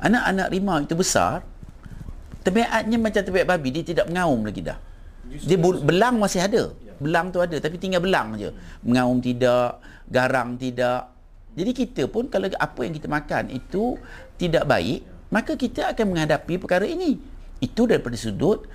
Anak-anak 0.02 0.48
rimau 0.50 0.80
itu 0.82 0.96
besar, 0.98 1.44
tabiatnya 2.42 2.96
macam 2.98 3.22
tabiat 3.22 3.46
babi, 3.46 3.68
dia 3.70 3.84
tidak 3.84 4.10
mengaum 4.10 4.40
lagi 4.42 4.64
dah. 4.64 4.78
Dia 5.28 5.56
belang 5.60 6.16
masih 6.18 6.42
ada. 6.42 6.72
Belang 6.98 7.30
tu 7.30 7.38
ada 7.38 7.56
tapi 7.60 7.76
tinggal 7.78 8.02
belang 8.02 8.34
je. 8.40 8.50
Mengaum 8.82 9.22
tidak, 9.22 9.78
garang 10.10 10.58
tidak. 10.58 11.12
Jadi 11.52 11.70
kita 11.76 12.08
pun 12.08 12.32
kalau 12.32 12.48
apa 12.56 12.80
yang 12.82 12.96
kita 12.96 13.06
makan 13.12 13.52
itu 13.52 14.00
tidak 14.40 14.64
baik, 14.64 15.04
maka 15.28 15.54
kita 15.54 15.92
akan 15.92 16.16
menghadapi 16.16 16.56
perkara 16.56 16.88
ini. 16.88 17.20
Itu 17.62 17.86
daripada 17.86 18.18
sudut 18.18 18.66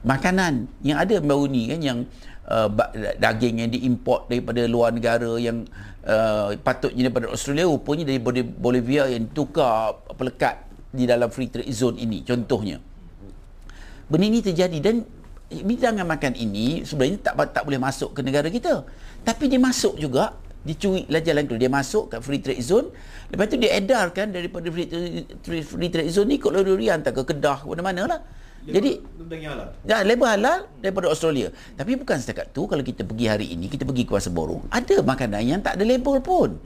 makanan 0.00 0.68
yang 0.80 0.96
ada 0.96 1.20
baru 1.20 1.44
ni 1.44 1.68
kan 1.68 1.80
yang 1.80 1.98
uh, 2.48 2.68
daging 3.20 3.60
yang 3.60 3.70
diimport 3.70 4.32
daripada 4.32 4.64
luar 4.64 4.96
negara 4.96 5.36
yang 5.36 5.68
uh, 6.08 6.56
patutnya 6.60 7.08
daripada 7.08 7.28
Australia 7.28 7.68
rupanya 7.68 8.08
dari 8.08 8.20
Bol- 8.20 8.56
Bolivia 8.56 9.08
yang 9.12 9.28
tukar 9.30 10.00
pelekat 10.16 10.64
di 10.90 11.04
dalam 11.04 11.28
free 11.28 11.52
trade 11.52 11.70
zone 11.70 12.00
ini 12.00 12.24
contohnya. 12.24 12.80
Benda 14.10 14.26
ini 14.26 14.42
terjadi 14.42 14.78
dan 14.82 15.06
bidangan 15.50 16.02
makan 16.02 16.34
ini 16.34 16.82
sebenarnya 16.82 17.30
tak 17.30 17.34
tak 17.54 17.62
boleh 17.62 17.78
masuk 17.78 18.10
ke 18.16 18.20
negara 18.26 18.50
kita. 18.50 18.82
Tapi 19.22 19.46
dia 19.46 19.60
masuk 19.62 20.00
juga 20.00 20.34
dicuri 20.66 21.06
lah 21.06 21.22
jalan 21.22 21.46
tu. 21.46 21.54
Dia 21.54 21.70
masuk 21.70 22.10
ke 22.10 22.16
free 22.18 22.42
trade 22.42 22.58
zone. 22.58 22.90
Lepas 23.30 23.46
tu 23.46 23.56
dia 23.60 23.78
edarkan 23.78 24.34
daripada 24.34 24.66
free 24.66 24.88
trade, 24.90 25.62
free 25.62 25.90
trade 25.92 26.10
zone 26.10 26.26
ni 26.26 26.42
kot 26.42 26.56
lori 26.56 26.90
hantar 26.90 27.14
ke 27.14 27.22
Kedah 27.22 27.62
ke 27.62 27.66
mana-mana 27.70 28.02
lah 28.10 28.20
jadi 28.70 28.90
daging 29.30 29.48
halal. 29.54 29.68
Ya, 29.86 30.02
label 30.02 30.26
halal 30.26 30.58
daripada 30.82 31.06
Australia. 31.06 31.48
Tapi 31.78 31.94
bukan 31.94 32.18
setakat 32.18 32.50
tu 32.50 32.66
kalau 32.66 32.82
kita 32.82 33.06
pergi 33.06 33.26
hari 33.30 33.46
ini, 33.54 33.70
kita 33.70 33.86
pergi 33.86 34.02
ke 34.02 34.10
Pasar 34.10 34.34
Borong, 34.34 34.66
ada 34.68 34.96
makanan 35.06 35.40
yang 35.46 35.60
tak 35.62 35.78
ada 35.78 35.84
label 35.86 36.18
pun. 36.18 36.58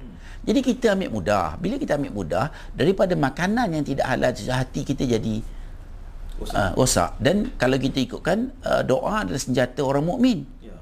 Jadi 0.45 0.61
kita 0.61 0.97
ambil 0.97 1.09
mudah. 1.13 1.57
Bila 1.61 1.77
kita 1.81 1.97
ambil 1.97 2.13
mudah, 2.13 2.47
daripada 2.73 3.13
makanan 3.17 3.69
yang 3.81 3.85
tidak 3.85 4.09
halal, 4.09 4.33
hati 4.33 4.81
kita 4.85 5.05
jadi 5.05 5.41
Rosak. 6.35 6.57
uh, 6.57 6.71
rosak. 6.77 7.11
Dan 7.21 7.53
kalau 7.57 7.77
kita 7.81 8.01
ikutkan, 8.05 8.53
uh, 8.65 8.83
doa 8.85 9.25
adalah 9.25 9.41
senjata 9.41 9.81
orang 9.81 10.05
mukmin. 10.05 10.45
Ya. 10.61 10.77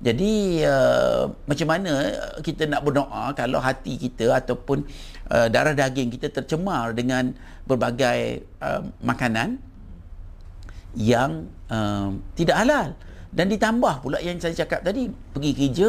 Jadi 0.00 0.64
uh, 0.64 1.28
macam 1.44 1.68
mana 1.68 1.92
kita 2.40 2.64
nak 2.64 2.80
berdoa 2.88 3.36
kalau 3.36 3.60
hati 3.60 4.00
kita 4.00 4.32
ataupun 4.32 4.88
uh, 5.28 5.46
darah 5.52 5.76
daging 5.76 6.08
kita 6.08 6.32
tercemar 6.32 6.96
dengan 6.96 7.36
berbagai 7.68 8.48
uh, 8.64 8.80
makanan 9.04 9.60
yang 10.96 11.48
uh, 11.72 12.12
tidak 12.36 12.56
halal. 12.58 12.96
Dan 13.32 13.48
ditambah 13.48 14.04
pula 14.04 14.20
yang 14.20 14.36
saya 14.36 14.52
cakap 14.52 14.84
tadi 14.84 15.08
pergi 15.08 15.52
kerja 15.56 15.88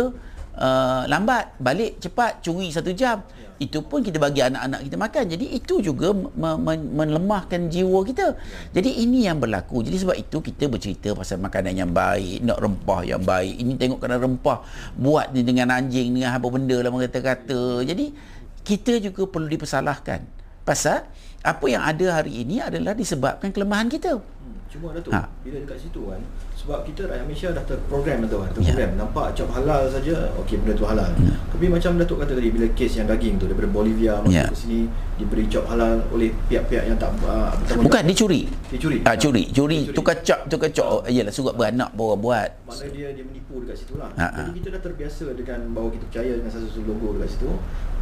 uh, 0.56 1.04
lambat 1.12 1.60
balik 1.60 2.00
cepat 2.00 2.40
curi 2.40 2.72
satu 2.72 2.96
jam. 2.96 3.20
Itu 3.60 3.84
pun 3.84 4.00
kita 4.00 4.16
bagi 4.18 4.40
anak-anak 4.40 4.80
kita 4.88 4.98
makan. 4.98 5.24
Jadi 5.28 5.46
itu 5.56 5.84
juga 5.84 6.16
me- 6.16 6.60
me- 6.60 6.90
melemahkan 7.04 7.68
jiwa 7.68 8.00
kita. 8.08 8.36
Jadi 8.72 9.04
ini 9.04 9.28
yang 9.28 9.44
berlaku. 9.44 9.84
Jadi 9.84 9.98
sebab 10.08 10.16
itu 10.16 10.40
kita 10.40 10.72
bercerita 10.72 11.12
pasal 11.12 11.44
makanan 11.44 11.76
yang 11.76 11.92
baik 11.92 12.44
nak 12.48 12.64
rempah 12.64 13.04
yang 13.04 13.22
baik. 13.24 13.60
Ini 13.60 13.76
tengok 13.76 14.00
kena 14.00 14.18
rempah 14.20 14.64
buat 14.96 15.36
ni 15.36 15.44
dengan 15.44 15.76
anjing 15.76 16.16
dengan 16.16 16.36
apa 16.36 16.48
benda 16.48 16.80
lah 16.80 16.92
kata-kata 16.92 17.84
jadi 17.84 18.16
kita 18.64 19.04
juga 19.04 19.28
perlu 19.28 19.48
dipersalahkan 19.52 20.24
pasal 20.64 21.04
apa 21.40 21.66
yang 21.66 21.84
ada 21.84 22.08
hari 22.14 22.42
ini 22.42 22.60
adalah 22.60 22.92
disebabkan 22.94 23.52
kelemahan 23.52 23.88
kita 23.88 24.16
Hmm, 24.16 24.60
Cuma 24.68 24.90
Datuk, 24.92 25.12
Ha. 25.12 25.22
ha. 25.22 25.30
bila 25.40 25.60
dekat 25.60 25.78
situ 25.78 26.02
kan 26.04 26.20
sebab 26.54 26.82
kita 26.84 27.06
rakyat 27.06 27.24
Malaysia 27.24 27.52
dah 27.52 27.62
terprogram 27.62 28.18
Datuk 28.22 28.40
kan, 28.42 28.50
Ya. 28.50 28.56
terprogram. 28.58 28.90
Nampak 28.98 29.26
cop 29.34 29.50
halal 29.52 29.82
saja, 29.86 30.16
okey 30.38 30.56
benda 30.58 30.74
tu 30.74 30.84
halal. 30.84 31.12
Ya. 31.14 31.36
Tapi 31.46 31.66
macam 31.68 31.92
Datuk 31.96 32.18
kata 32.18 32.34
tadi 32.34 32.50
bila 32.50 32.68
kes 32.70 32.92
yang 32.96 33.06
daging 33.06 33.36
tu 33.38 33.46
daripada 33.46 33.70
Bolivia 33.70 34.18
masuk 34.18 34.34
Ya. 34.34 34.48
ke 34.48 34.58
sini 34.58 34.80
diberi 35.14 35.46
cop 35.46 35.70
halal 35.70 36.02
oleh 36.10 36.34
pihak-pihak 36.50 36.90
yang 36.90 36.98
tak 36.98 37.14
uh, 37.22 37.54
bukan 37.78 38.02
dicuri 38.10 38.50
dicuri. 38.74 38.98
Ah 39.06 39.14
curi, 39.14 39.46
curi, 39.54 39.86
Dicuri. 39.86 39.96
tukar 39.96 40.18
cop, 40.26 40.40
tukar 40.50 40.70
cop. 40.74 40.86
Oh, 40.90 41.02
iyalah 41.06 41.30
surat 41.30 41.54
beranak 41.54 41.94
bawa 41.94 42.18
buat. 42.18 42.50
Maknanya 42.66 42.90
dia 42.90 43.08
dia 43.14 43.24
menipu 43.24 43.62
dekat 43.62 43.78
situ 43.78 43.94
lah. 44.02 44.10
Ha, 44.18 44.26
Jadi 44.34 44.50
ha. 44.50 44.58
kita 44.58 44.68
dah 44.74 44.82
terbiasa 44.82 45.26
dengan 45.38 45.60
bahawa 45.70 45.90
kita 45.94 46.04
percaya 46.10 46.32
dengan 46.42 46.52
satu-satu 46.52 46.82
logo 46.84 47.08
dekat 47.14 47.30
situ. 47.30 47.50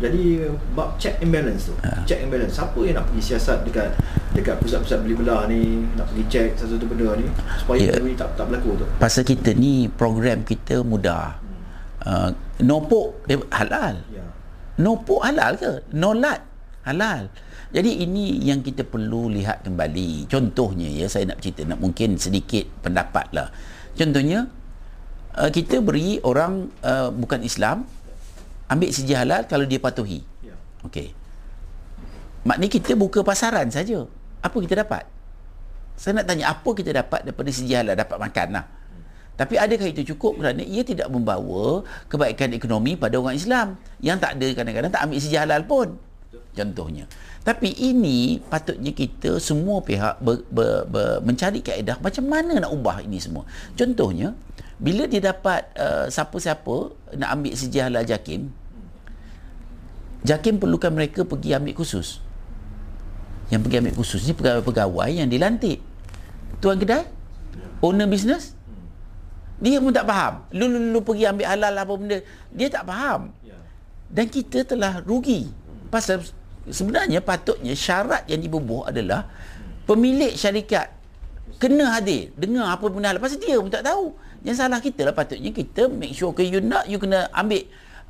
Jadi 0.01 0.23
bab 0.71 0.89
check 0.97 1.15
and 1.19 1.31
balance 1.35 1.67
tu. 1.67 1.75
Ha. 1.83 1.89
Check 2.07 2.19
and 2.23 2.31
balance. 2.31 2.53
Siapa 2.55 2.79
yang 2.79 2.95
nak 2.95 3.05
pergi 3.11 3.21
siasat 3.27 3.57
dekat 3.67 3.89
dekat 4.31 4.55
pusat-pusat 4.63 4.97
beli 5.03 5.15
belah 5.19 5.41
ni, 5.51 5.61
nak 5.99 6.07
pergi 6.07 6.23
check 6.31 6.49
satu-satu 6.55 6.85
benda 6.87 7.07
ni 7.19 7.27
supaya 7.59 7.79
Ya. 7.83 7.91
benda 7.99 8.07
ni 8.07 8.15
tak 8.15 8.29
tak 8.39 8.45
berlaku 8.47 8.69
tu. 8.79 8.85
Pasal 8.95 9.23
kita 9.27 9.51
ni 9.51 9.91
program 9.91 10.47
kita 10.47 10.79
mudah. 10.81 11.35
Uh, 12.01 12.31
nopok 12.63 13.27
dia 13.27 13.37
halal. 13.53 13.99
Ya. 14.09 14.23
Nopok 14.81 15.21
halal 15.21 15.53
ke? 15.59 15.85
Nolat 15.93 16.39
halal. 16.85 17.29
Jadi 17.71 18.03
ini 18.03 18.43
yang 18.43 18.59
kita 18.59 18.83
perlu 18.83 19.31
lihat 19.31 19.63
kembali. 19.63 20.27
Contohnya 20.27 20.91
ya 20.91 21.07
saya 21.07 21.31
nak 21.31 21.39
cerita 21.39 21.63
nak 21.63 21.79
mungkin 21.79 22.19
sedikit 22.19 22.67
pendapat 22.83 23.31
lah. 23.31 23.47
Contohnya 23.95 24.51
uh, 25.39 25.47
kita 25.47 25.79
beri 25.79 26.19
orang 26.27 26.67
uh, 26.83 27.09
bukan 27.15 27.39
Islam 27.45 27.87
ambil 28.67 28.89
sijil 28.91 29.15
halal 29.15 29.47
kalau 29.47 29.63
dia 29.63 29.79
patuhi. 29.79 30.19
Ya. 30.43 30.55
Okey. 30.83 31.15
Maknanya 32.43 32.71
kita 32.71 32.91
buka 32.97 33.23
pasaran 33.23 33.69
saja. 33.71 34.03
Apa 34.41 34.57
kita 34.59 34.81
dapat? 34.81 35.05
Saya 35.95 36.17
nak 36.17 36.25
tanya 36.25 36.49
apa 36.49 36.69
kita 36.73 36.91
dapat 36.91 37.21
daripada 37.23 37.49
segi 37.53 37.77
halal 37.77 37.93
dapat 37.93 38.17
makan 38.17 38.47
lah. 38.57 38.65
Tapi 39.37 39.55
adakah 39.57 39.87
itu 39.89 40.13
cukup 40.13 40.43
kerana 40.43 40.61
ia 40.61 40.83
tidak 40.83 41.07
membawa 41.07 41.85
kebaikan 42.11 42.51
ekonomi 42.51 42.99
pada 42.99 43.15
orang 43.17 43.37
Islam 43.37 43.79
yang 44.03 44.17
tak 44.17 44.37
ada 44.37 44.47
kadang-kadang 44.53 44.91
tak 44.91 45.01
ambil 45.07 45.19
segi 45.21 45.37
halal 45.37 45.61
pun. 45.63 46.10
Contohnya. 46.31 47.07
Tapi 47.41 47.71
ini 47.75 48.39
patutnya 48.39 48.91
kita 48.91 49.39
semua 49.39 49.79
pihak 49.83 50.19
ber, 50.19 50.43
ber, 50.51 50.83
ber, 50.87 51.09
mencari 51.23 51.63
kaedah 51.63 51.99
macam 51.99 52.27
mana 52.27 52.59
nak 52.59 52.71
ubah 52.71 53.03
ini 53.03 53.19
semua. 53.19 53.47
Contohnya, 53.75 54.35
bila 54.79 55.07
dia 55.07 55.19
dapat 55.19 55.67
uh, 55.75 56.07
siapa-siapa 56.11 56.91
nak 57.19 57.29
ambil 57.35 57.53
halal 57.55 58.03
JAKIM, 58.03 58.41
JAKIM 60.21 60.55
perlukan 60.61 60.91
mereka 60.93 61.25
pergi 61.25 61.55
ambil 61.57 61.73
kursus. 61.73 62.21
Yang 63.49 63.61
pergi 63.67 63.77
ambil 63.83 63.93
kursus 63.97 64.21
ni 64.23 64.33
pegawai-pegawai 64.37 65.09
yang 65.11 65.27
dilantik. 65.27 65.83
Tuan 66.61 66.77
kedai, 66.77 67.03
owner 67.81 68.07
business, 68.07 68.53
dia 69.61 69.77
pun 69.77 69.93
tak 69.93 70.09
faham. 70.09 70.45
Lu-lu 70.53 70.99
pergi 71.05 71.29
ambil 71.29 71.45
halal 71.45 71.73
apa 71.73 71.93
benda, 71.93 72.17
dia 72.53 72.67
tak 72.69 72.85
faham. 72.85 73.33
Ya. 73.45 73.57
Dan 74.09 74.25
kita 74.29 74.65
telah 74.65 75.01
rugi. 75.05 75.49
Pasal 75.91 76.23
sebenarnya 76.71 77.19
patutnya 77.19 77.75
syarat 77.75 78.23
yang 78.31 78.39
dibubuh 78.39 78.87
adalah 78.87 79.27
pemilik 79.83 80.31
syarikat 80.39 80.87
kena 81.59 81.99
hadir 81.99 82.31
dengar 82.39 82.71
apa 82.71 82.87
benda 82.87 83.11
halal. 83.11 83.19
Pasal 83.19 83.43
dia 83.43 83.59
pun 83.59 83.67
tak 83.67 83.83
tahu. 83.83 84.15
Yang 84.41 84.55
salah 84.63 84.79
kita 84.79 85.05
lah 85.05 85.13
patutnya 85.13 85.51
kita 85.51 85.91
make 85.91 86.15
sure 86.15 86.31
ke 86.31 86.47
you 86.47 86.63
nak 86.63 86.87
you 86.87 86.97
kena 86.97 87.27
ambil 87.35 87.67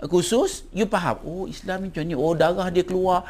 khusus 0.07 0.69
you 0.71 0.85
faham. 0.85 1.17
Oh 1.25 1.49
Islam 1.49 1.89
macam 1.89 2.05
ni. 2.05 2.13
Oh 2.13 2.37
darah 2.37 2.69
dia 2.69 2.85
keluar 2.85 3.25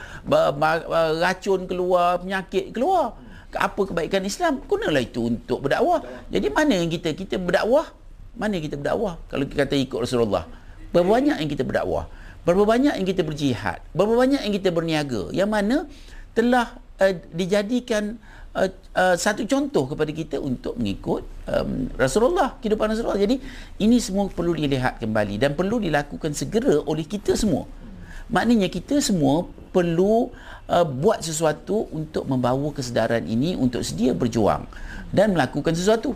racun 1.24 1.66
keluar 1.66 2.20
penyakit 2.20 2.76
keluar. 2.76 3.16
Apa 3.52 3.88
kebaikan 3.88 4.24
Islam? 4.28 4.64
Gunalah 4.68 5.04
itu 5.04 5.28
untuk 5.32 5.64
berdakwah. 5.64 6.04
Jadi 6.28 6.48
mana 6.52 6.76
yang 6.76 6.92
kita 6.92 7.16
kita 7.16 7.36
berdakwah? 7.40 7.88
Mana 8.36 8.60
kita 8.60 8.80
berdakwah? 8.80 9.20
Kalau 9.28 9.44
kita 9.48 9.68
kata 9.68 9.76
ikut 9.80 10.00
Rasulullah. 10.08 10.44
Berapa 10.92 11.08
banyak 11.08 11.40
yang 11.40 11.50
kita 11.52 11.64
berdakwah 11.64 12.08
berapa 12.42 12.64
banyak 12.66 12.98
yang 12.98 13.08
kita 13.08 13.22
berjihad 13.22 13.80
berapa 13.94 14.14
banyak 14.18 14.42
yang 14.42 14.54
kita 14.54 14.70
berniaga 14.74 15.30
yang 15.34 15.50
mana 15.50 15.86
telah 16.32 16.80
uh, 17.02 17.14
dijadikan 17.36 18.18
uh, 18.56 18.70
uh, 18.96 19.16
satu 19.16 19.44
contoh 19.48 19.88
kepada 19.92 20.12
kita 20.12 20.38
untuk 20.40 20.76
mengikut 20.80 21.24
um, 21.48 21.92
Rasulullah 21.96 22.56
kehidupan 22.60 22.92
Rasulullah. 22.92 23.20
Jadi 23.20 23.40
ini 23.84 23.98
semua 24.00 24.28
perlu 24.32 24.56
dilihat 24.56 25.00
kembali 25.00 25.40
dan 25.40 25.56
perlu 25.56 25.80
dilakukan 25.80 26.32
segera 26.36 26.80
oleh 26.84 27.04
kita 27.08 27.36
semua. 27.36 27.68
Maknanya 28.32 28.72
kita 28.72 29.04
semua 29.04 29.44
perlu 29.76 30.32
uh, 30.72 30.88
buat 30.88 31.20
sesuatu 31.20 31.92
untuk 31.92 32.28
membawa 32.28 32.72
kesedaran 32.72 33.28
ini 33.28 33.60
untuk 33.60 33.84
sedia 33.84 34.16
berjuang 34.16 34.68
dan 35.12 35.36
melakukan 35.36 35.76
sesuatu. 35.76 36.16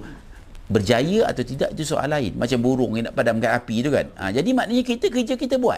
Berjaya 0.65 1.29
atau 1.29 1.45
tidak 1.45 1.77
itu 1.77 1.85
soal 1.85 2.09
lain. 2.09 2.33
Macam 2.33 2.57
burung 2.57 2.97
yang 2.97 3.11
nak 3.11 3.13
padamkan 3.13 3.53
api 3.53 3.85
tu 3.85 3.93
kan. 3.93 4.09
Ha, 4.17 4.33
jadi 4.33 4.49
maknanya 4.49 4.81
kita 4.81 5.13
kerja 5.13 5.37
kita 5.37 5.61
buat 5.61 5.77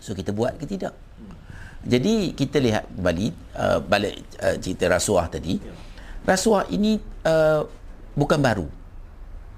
so 0.00 0.16
kita 0.16 0.32
buat 0.34 0.56
ke 0.56 0.64
tidak? 0.66 0.96
Jadi 1.80 2.36
kita 2.36 2.60
lihat 2.60 2.84
kembali 2.92 3.26
uh, 3.56 3.78
balik 3.80 4.20
uh, 4.44 4.56
cerita 4.60 4.84
rasuah 4.88 5.32
tadi. 5.32 5.56
Rasuah 6.28 6.68
ini 6.68 7.00
uh, 7.24 7.64
bukan 8.12 8.36
baru. 8.36 8.68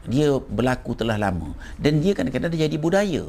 Dia 0.07 0.38
berlaku 0.38 0.94
telah 0.94 1.18
lama. 1.18 1.55
Dan 1.78 1.98
dia 1.98 2.14
kadang-kadang 2.14 2.55
dia 2.55 2.70
jadi 2.70 2.78
budaya. 2.78 3.24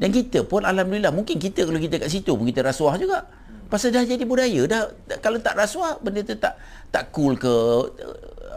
Dan 0.00 0.08
kita 0.12 0.48
pun 0.48 0.64
alhamdulillah 0.64 1.12
mungkin 1.12 1.36
kita 1.36 1.68
kalau 1.68 1.76
kita 1.76 2.00
kat 2.00 2.08
situ 2.08 2.32
pun 2.32 2.48
kita 2.48 2.64
rasuah 2.64 2.96
juga. 2.96 3.28
Pasal 3.68 3.92
dah 3.92 4.00
jadi 4.00 4.24
budaya. 4.24 4.64
Dah, 4.64 4.88
dah 5.04 5.18
kalau 5.20 5.36
tak 5.44 5.52
rasuah 5.52 6.00
benda 6.00 6.24
tu 6.24 6.32
tak 6.40 6.56
tak 6.88 7.12
cool 7.12 7.36
ke 7.36 7.52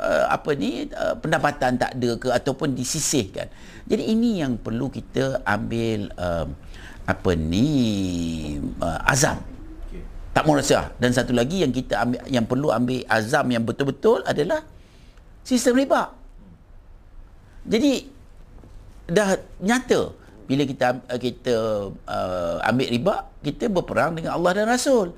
uh, 0.02 0.26
apa 0.32 0.56
ni 0.56 0.88
uh, 0.88 1.20
pendapatan 1.20 1.76
tak 1.76 2.00
ada 2.00 2.16
ke 2.16 2.32
ataupun 2.32 2.72
disisihkan. 2.72 3.52
Jadi 3.92 4.08
ini 4.08 4.40
yang 4.40 4.56
perlu 4.56 4.88
kita 4.88 5.44
ambil 5.44 6.08
uh, 6.16 6.48
apa 7.08 7.32
ni? 7.38 7.68
Uh, 8.78 9.00
azam. 9.08 9.40
Tak 10.32 10.48
mau 10.48 10.56
rasuah 10.56 10.96
dan 10.96 11.12
satu 11.12 11.36
lagi 11.36 11.60
yang 11.60 11.76
kita 11.76 12.00
ambil 12.08 12.24
yang 12.32 12.48
perlu 12.48 12.72
ambil 12.72 13.04
azam 13.12 13.46
yang 13.52 13.68
betul-betul 13.68 14.24
adalah 14.24 14.64
sistem 15.44 15.76
riba. 15.76 16.16
Jadi 17.68 18.08
dah 19.12 19.36
nyata 19.60 20.16
bila 20.48 20.64
kita 20.64 21.04
uh, 21.04 21.20
kita 21.20 21.56
uh, 22.08 22.58
ambil 22.64 22.88
riba 22.88 23.16
kita 23.44 23.68
berperang 23.68 24.16
dengan 24.16 24.40
Allah 24.40 24.64
dan 24.64 24.72
Rasul. 24.72 25.12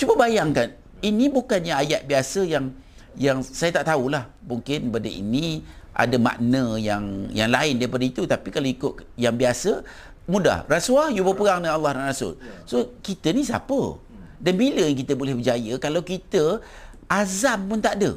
Cuba 0.00 0.16
bayangkan 0.16 0.72
ini 1.04 1.28
bukannya 1.28 1.74
ayat 1.74 2.08
biasa 2.08 2.48
yang 2.48 2.72
yang 3.18 3.42
saya 3.44 3.82
tak 3.82 3.90
tahulah. 3.90 4.30
Mungkin 4.46 4.94
benda 4.94 5.10
ini 5.10 5.60
ada 5.92 6.14
makna 6.16 6.78
yang 6.78 7.26
yang 7.34 7.50
lain 7.50 7.82
daripada 7.82 8.04
itu. 8.06 8.22
Tapi 8.24 8.48
kalau 8.54 8.68
ikut 8.70 8.94
yang 9.18 9.34
biasa 9.34 9.82
mudah. 10.28 10.68
Rasuah 10.68 11.08
you 11.10 11.24
berperang 11.24 11.64
dengan 11.64 11.80
Allah 11.80 11.96
dan 11.96 12.04
Rasul. 12.12 12.36
So 12.68 13.00
kita 13.00 13.32
ni 13.32 13.42
siapa? 13.42 13.96
Dan 14.38 14.54
bila 14.54 14.86
kita 14.94 15.18
boleh 15.18 15.34
berjaya 15.34 15.74
kalau 15.82 16.04
kita 16.04 16.62
azam 17.10 17.66
pun 17.66 17.80
tak 17.82 17.98
ada. 17.98 18.12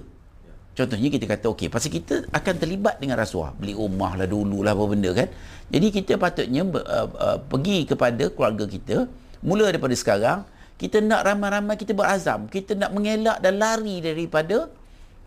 Contohnya 0.72 1.12
kita 1.12 1.26
kata 1.28 1.46
okey 1.52 1.68
pasal 1.68 1.92
kita 1.92 2.32
akan 2.32 2.54
terlibat 2.56 2.96
dengan 3.02 3.20
rasuah, 3.20 3.52
beli 3.60 3.76
rumah 3.76 4.16
lah 4.16 4.24
dulu 4.30 4.64
lah 4.64 4.72
apa 4.72 4.84
benda 4.88 5.12
kan. 5.12 5.28
Jadi 5.68 5.88
kita 5.92 6.16
patutnya 6.16 6.64
uh, 6.64 7.08
uh, 7.12 7.38
pergi 7.44 7.88
kepada 7.88 8.28
keluarga 8.32 8.68
kita. 8.68 9.08
Mula 9.42 9.68
daripada 9.68 9.96
sekarang 9.98 10.46
kita 10.80 11.04
nak 11.04 11.28
ramai-ramai 11.28 11.76
kita 11.76 11.92
berazam, 11.92 12.48
kita 12.48 12.78
nak 12.78 12.94
mengelak 12.96 13.38
dan 13.44 13.60
lari 13.60 14.00
daripada 14.00 14.72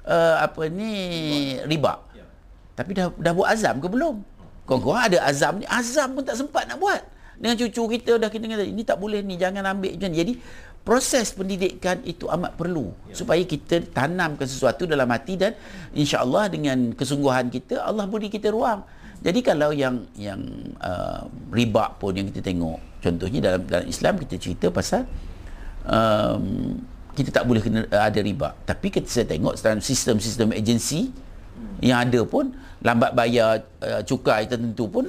uh, 0.09 0.37
apa 0.41 0.67
ni 0.71 0.93
riba. 1.65 2.01
Ya. 2.17 2.25
Tapi 2.75 2.91
dah 2.97 3.13
dah 3.13 3.33
buat 3.37 3.49
azam 3.53 3.79
ke 3.85 3.87
belum? 3.91 4.25
Kau-kau 4.65 4.97
ada 4.97 5.21
azam 5.29 5.61
ni, 5.61 5.67
azam 5.69 6.17
pun 6.17 6.25
tak 6.25 6.41
sempat 6.41 6.65
nak 6.65 6.81
buat. 6.81 7.03
Dengan 7.37 7.59
cucu 7.61 8.01
kita 8.01 8.17
dah 8.17 8.31
kita 8.31 8.47
kata 8.47 8.65
ini 8.65 8.83
tak 8.87 8.97
boleh 8.97 9.21
ni 9.21 9.37
jangan 9.37 9.67
ambil 9.67 9.93
macam 9.93 10.09
ni. 10.09 10.17
Jadi 10.17 10.33
proses 10.85 11.33
pendidikan 11.33 12.01
itu 12.05 12.29
amat 12.29 12.55
perlu 12.61 12.93
ya. 13.09 13.17
supaya 13.17 13.41
kita 13.45 13.81
tanamkan 13.93 14.45
sesuatu 14.45 14.85
dalam 14.85 15.09
hati 15.09 15.41
dan 15.41 15.57
insya-Allah 15.97 16.53
dengan 16.53 16.93
kesungguhan 16.93 17.49
kita 17.49 17.81
Allah 17.81 18.05
beri 18.05 18.29
kita 18.29 18.53
ruang. 18.53 18.85
Jadi 19.25 19.41
kalau 19.41 19.73
yang 19.73 20.05
yang 20.21 20.41
uh, 20.85 21.25
riba 21.49 21.97
pun 21.97 22.13
yang 22.13 22.29
kita 22.29 22.45
tengok 22.45 22.77
contohnya 23.01 23.41
dalam 23.41 23.61
dalam 23.65 23.87
Islam 23.89 24.21
kita 24.21 24.37
cerita 24.37 24.69
pasal 24.69 25.09
um, 25.89 26.77
kita 27.17 27.33
tak 27.33 27.45
boleh 27.49 27.65
kena 27.65 27.89
ada 27.89 28.21
riba. 28.21 28.53
Tapi 28.69 28.93
kita 28.93 29.09
saya 29.09 29.27
tengok 29.29 29.57
dalam 29.65 29.81
sistem-sistem 29.81 30.53
agensi 30.53 31.09
yang 31.81 32.05
ada 32.05 32.21
pun 32.29 32.53
lambat 32.85 33.17
bayar 33.17 33.65
uh, 33.81 34.05
cukai 34.05 34.45
tertentu 34.45 34.87
pun 34.93 35.09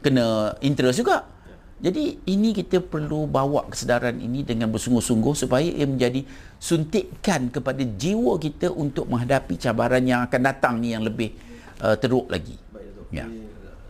kena 0.00 0.56
interest 0.64 1.04
juga. 1.04 1.28
Jadi 1.76 2.24
ini 2.32 2.56
kita 2.56 2.80
perlu 2.80 3.28
bawa 3.28 3.68
kesedaran 3.68 4.16
ini 4.16 4.40
dengan 4.40 4.72
bersungguh-sungguh 4.72 5.36
supaya 5.36 5.68
ia 5.68 5.84
menjadi 5.84 6.24
suntikan 6.56 7.52
kepada 7.52 7.84
jiwa 7.84 8.40
kita 8.40 8.72
untuk 8.72 9.12
menghadapi 9.12 9.60
cabaran 9.60 10.00
yang 10.00 10.24
akan 10.24 10.40
datang 10.40 10.80
ni 10.80 10.96
yang 10.96 11.04
lebih 11.04 11.36
uh, 11.84 11.92
teruk 12.00 12.32
lagi. 12.32 12.56
Baik 12.72 12.96
Datuk. 12.96 13.08
Ya. 13.12 13.28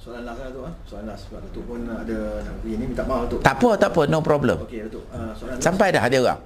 Soalan 0.02 0.26
last 0.26 0.38
lah 0.42 0.50
Datuk 0.50 0.64
ah. 0.66 0.74
Soalan 0.82 1.06
last 1.14 1.22
sebab 1.30 1.40
Datuk 1.46 1.62
pun 1.62 1.80
ada 1.86 2.18
nak 2.42 2.54
pergi 2.58 2.74
ni 2.74 2.84
minta 2.90 3.04
maaf 3.06 3.22
Datuk. 3.30 3.40
Tak 3.46 3.54
apa, 3.54 3.70
tak 3.78 3.90
apa, 3.94 4.00
no 4.10 4.18
problem. 4.18 4.58
Okey 4.66 4.80
Datuk. 4.90 5.04
Uh, 5.14 5.30
soalan 5.38 5.54
last. 5.54 5.62
Sampai 5.62 5.86
dah 5.94 6.02
ada 6.02 6.16
orang. 6.18 6.40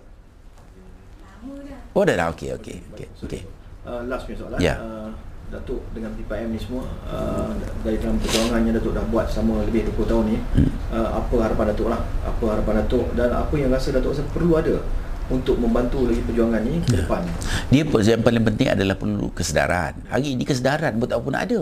Lama 1.41 1.55
dah. 1.65 1.97
Oh 1.97 2.03
dah 2.05 2.15
dah 2.21 2.27
okey 2.37 2.49
okey 2.61 2.77
okey 2.93 3.07
okey. 3.25 3.43
Uh, 3.89 4.05
last 4.13 4.29
punya 4.29 4.37
soalan. 4.45 4.59
Ya. 4.61 4.77
Uh, 4.77 5.09
Datuk 5.51 5.83
dengan 5.91 6.15
PPM 6.15 6.55
ni 6.55 6.59
semua 6.59 6.87
uh, 7.05 7.51
dari 7.83 7.99
dalam 7.99 8.17
perjuangan 8.17 8.63
yang 8.63 8.75
Datuk 8.75 8.95
dah 8.95 9.05
buat 9.05 9.27
selama 9.27 9.67
lebih 9.67 9.91
20 9.93 10.07
tahun 10.07 10.25
ni 10.27 10.37
Hmm. 10.55 10.71
uh, 10.91 11.09
apa 11.19 11.35
harapan 11.43 11.65
Datuk 11.71 11.89
lah 11.89 12.01
apa 12.23 12.45
harapan 12.49 12.75
Datuk 12.81 13.07
dan 13.13 13.29
apa 13.31 13.55
yang 13.55 13.69
rasa 13.69 13.91
Datuk 13.91 14.15
rasa 14.15 14.23
perlu 14.31 14.55
ada 14.55 14.79
untuk 15.27 15.59
membantu 15.59 16.07
lagi 16.07 16.23
perjuangan 16.23 16.63
ni 16.63 16.83
ke 16.83 16.91
Ya. 16.91 16.97
depan 17.03 17.23
Dia 17.71 17.83
pun 17.87 18.03
yang 18.03 18.19
paling 18.19 18.43
penting 18.43 18.67
adalah 18.67 18.95
perlu 18.95 19.31
kesedaran. 19.31 19.95
Hari 20.07 20.35
ini 20.35 20.43
kesedaran 20.43 20.99
buat 20.99 21.15
apa 21.15 21.29
nak 21.31 21.43
ada. 21.47 21.61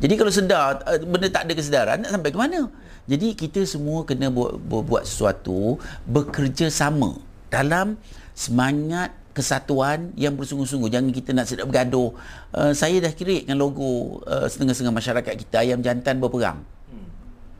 Jadi 0.00 0.14
kalau 0.16 0.32
sedar 0.32 0.80
eh, 0.88 1.00
benda 1.00 1.28
tak 1.28 1.44
ada 1.44 1.52
kesedaran 1.52 1.96
nak 2.04 2.10
sampai 2.12 2.32
ke 2.32 2.38
mana? 2.40 2.68
Jadi 3.04 3.36
kita 3.36 3.68
semua 3.68 4.04
kena 4.04 4.32
buat, 4.32 4.56
buat, 4.56 4.84
buat 4.84 5.04
sesuatu 5.04 5.76
bekerja 6.08 6.72
sama 6.72 7.20
dalam 7.52 8.00
semangat 8.32 9.12
kesatuan 9.34 10.14
yang 10.14 10.38
bersungguh-sungguh. 10.38 10.88
Jangan 10.88 11.10
kita 11.10 11.30
nak 11.34 11.46
sedap 11.50 11.66
bergaduh. 11.66 12.14
Uh, 12.54 12.70
saya 12.70 13.02
dah 13.02 13.10
kira 13.10 13.42
dengan 13.42 13.58
logo 13.58 14.22
uh, 14.24 14.46
setengah-setengah 14.46 14.94
masyarakat 14.94 15.34
kita 15.34 15.60
ayam 15.60 15.82
jantan 15.82 16.22
berperang. 16.22 16.62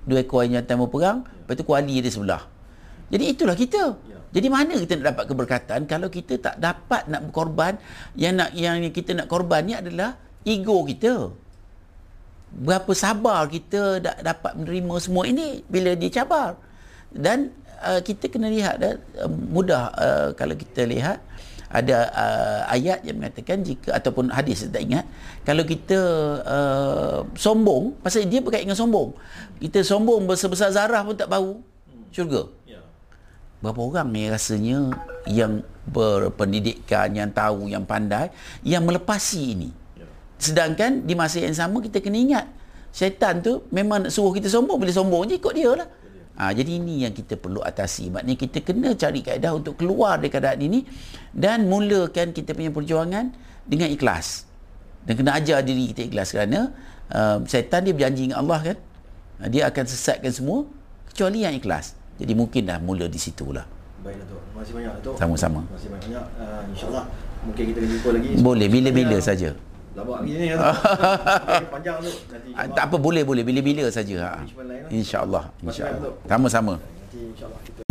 Dua 0.06 0.20
ekor 0.22 0.46
ayam 0.46 0.62
jantan 0.62 0.78
berperang, 0.78 1.26
lepas 1.26 1.54
tu 1.58 1.64
kuali 1.66 1.98
dia 1.98 2.12
sebelah. 2.12 2.44
Jadi 3.10 3.24
itulah 3.24 3.56
kita. 3.58 3.98
Ya. 4.06 4.18
Jadi 4.34 4.46
mana 4.52 4.74
kita 4.76 4.98
nak 5.00 5.06
dapat 5.14 5.24
keberkatan 5.30 5.80
kalau 5.86 6.08
kita 6.10 6.38
tak 6.38 6.56
dapat 6.58 7.06
nak 7.10 7.30
berkorban 7.30 7.78
yang 8.18 8.38
nak 8.38 8.50
yang 8.54 8.82
kita 8.94 9.14
nak 9.14 9.26
korban 9.30 9.62
ni 9.66 9.74
adalah 9.74 10.18
ego 10.46 10.84
kita. 10.84 11.30
Berapa 12.54 12.90
sabar 12.94 13.50
kita 13.50 13.98
dah 13.98 14.16
dapat 14.22 14.54
menerima 14.54 14.94
semua 15.02 15.26
ini 15.26 15.66
bila 15.66 15.94
dicabar. 15.98 16.54
Dan 17.10 17.50
uh, 17.82 18.02
kita 18.02 18.26
kena 18.30 18.50
lihat 18.50 18.78
uh, 18.82 19.30
mudah 19.30 19.90
uh, 19.94 20.28
kalau 20.34 20.54
kita 20.58 20.86
lihat 20.86 21.22
ada 21.74 22.06
uh, 22.14 22.60
ayat 22.70 23.02
yang 23.02 23.18
mengatakan 23.18 23.66
jika 23.66 23.90
ataupun 23.98 24.30
hadis 24.30 24.62
saya 24.62 24.78
tak 24.78 24.86
ingat 24.86 25.04
kalau 25.42 25.66
kita 25.66 25.98
uh, 26.46 27.18
sombong 27.34 27.98
pasal 27.98 28.22
dia 28.30 28.38
berkait 28.38 28.62
dengan 28.62 28.78
sombong. 28.78 29.10
Kita 29.58 29.82
sombong 29.82 30.30
besar-besar 30.30 30.70
zarah 30.70 31.02
pun 31.02 31.18
tak 31.18 31.26
bau 31.26 31.58
syurga. 32.14 32.46
Ya. 32.62 32.78
Berapa 33.58 33.82
orang 33.82 34.06
ni 34.14 34.30
rasanya 34.30 34.94
yang 35.26 35.66
berpendidikan 35.90 37.10
yang 37.10 37.34
tahu 37.34 37.66
yang 37.66 37.82
pandai 37.82 38.30
yang 38.62 38.86
melepasi 38.86 39.58
ini? 39.58 39.70
Ya. 39.98 40.06
Sedangkan 40.38 41.02
di 41.02 41.18
masa 41.18 41.42
yang 41.42 41.58
sama 41.58 41.82
kita 41.82 41.98
kena 41.98 42.22
ingat 42.22 42.46
syaitan 42.94 43.42
tu 43.42 43.66
memang 43.74 44.06
nak 44.06 44.14
suruh 44.14 44.30
kita 44.30 44.46
sombong. 44.46 44.78
Bila 44.78 44.94
sombong 44.94 45.26
je 45.26 45.42
ikut 45.42 45.54
dia 45.58 45.74
lah 45.74 45.90
Ha, 46.34 46.50
jadi 46.50 46.82
ini 46.82 47.06
yang 47.06 47.14
kita 47.14 47.38
perlu 47.38 47.62
atasi. 47.62 48.10
Maknanya 48.10 48.38
kita 48.38 48.58
kena 48.66 48.90
cari 48.98 49.22
kaedah 49.22 49.54
untuk 49.54 49.78
keluar 49.78 50.18
dari 50.18 50.34
keadaan 50.34 50.58
ini 50.66 50.82
dan 51.30 51.70
mulakan 51.70 52.34
kita 52.34 52.58
punya 52.58 52.74
perjuangan 52.74 53.30
dengan 53.62 53.86
ikhlas. 53.86 54.42
Dan 55.06 55.14
kena 55.14 55.38
ajar 55.38 55.62
diri 55.62 55.94
kita 55.94 56.10
ikhlas 56.10 56.34
kerana 56.34 56.74
uh, 57.14 57.38
syaitan 57.46 57.86
dia 57.86 57.94
berjanji 57.94 58.26
dengan 58.26 58.42
Allah 58.42 58.74
kan. 58.74 58.76
Uh, 59.38 59.48
dia 59.52 59.70
akan 59.70 59.84
sesatkan 59.86 60.32
semua 60.34 60.66
kecuali 61.06 61.46
yang 61.46 61.54
ikhlas. 61.54 61.94
Jadi 62.18 62.32
mungkin 62.34 62.66
dah 62.66 62.78
mula 62.82 63.06
di 63.06 63.18
situlah. 63.18 63.66
baik 64.02 64.20
Datuk 64.20 64.38
terima 64.42 64.60
kasih 64.60 64.74
banyak 64.74 64.92
Datuk 65.00 65.14
Sama-sama. 65.16 65.60
terima 65.64 65.76
kasih 65.78 65.90
banyak 65.96 66.24
uh, 66.36 66.62
insyaallah 66.70 67.04
mungkin 67.46 67.62
kita 67.72 67.78
jumpa 67.88 68.08
lagi 68.10 68.28
Boleh 68.42 68.66
bila-bila 68.68 69.18
saja. 69.22 69.50
Labak 69.94 70.16
lagi 70.22 70.32
ni 70.34 70.46
Datuk 70.50 70.74
Okay, 70.74 71.66
panjang 71.70 71.96
tu 72.02 72.10
nanti 72.30 72.50
Ah, 72.58 72.66
tak 72.66 72.84
apa 72.90 72.96
boleh 72.98 73.22
boleh 73.22 73.42
bila-bila 73.46 73.86
saja. 73.90 74.14
Ha. 74.18 74.30
Lah. 74.42 74.86
Insya-Allah, 74.90 75.44
insya-Allah. 75.62 76.12
Sama-sama. 76.26 76.74
nanti 76.82 77.18
insyaallah 77.30 77.60
kita 77.62 77.83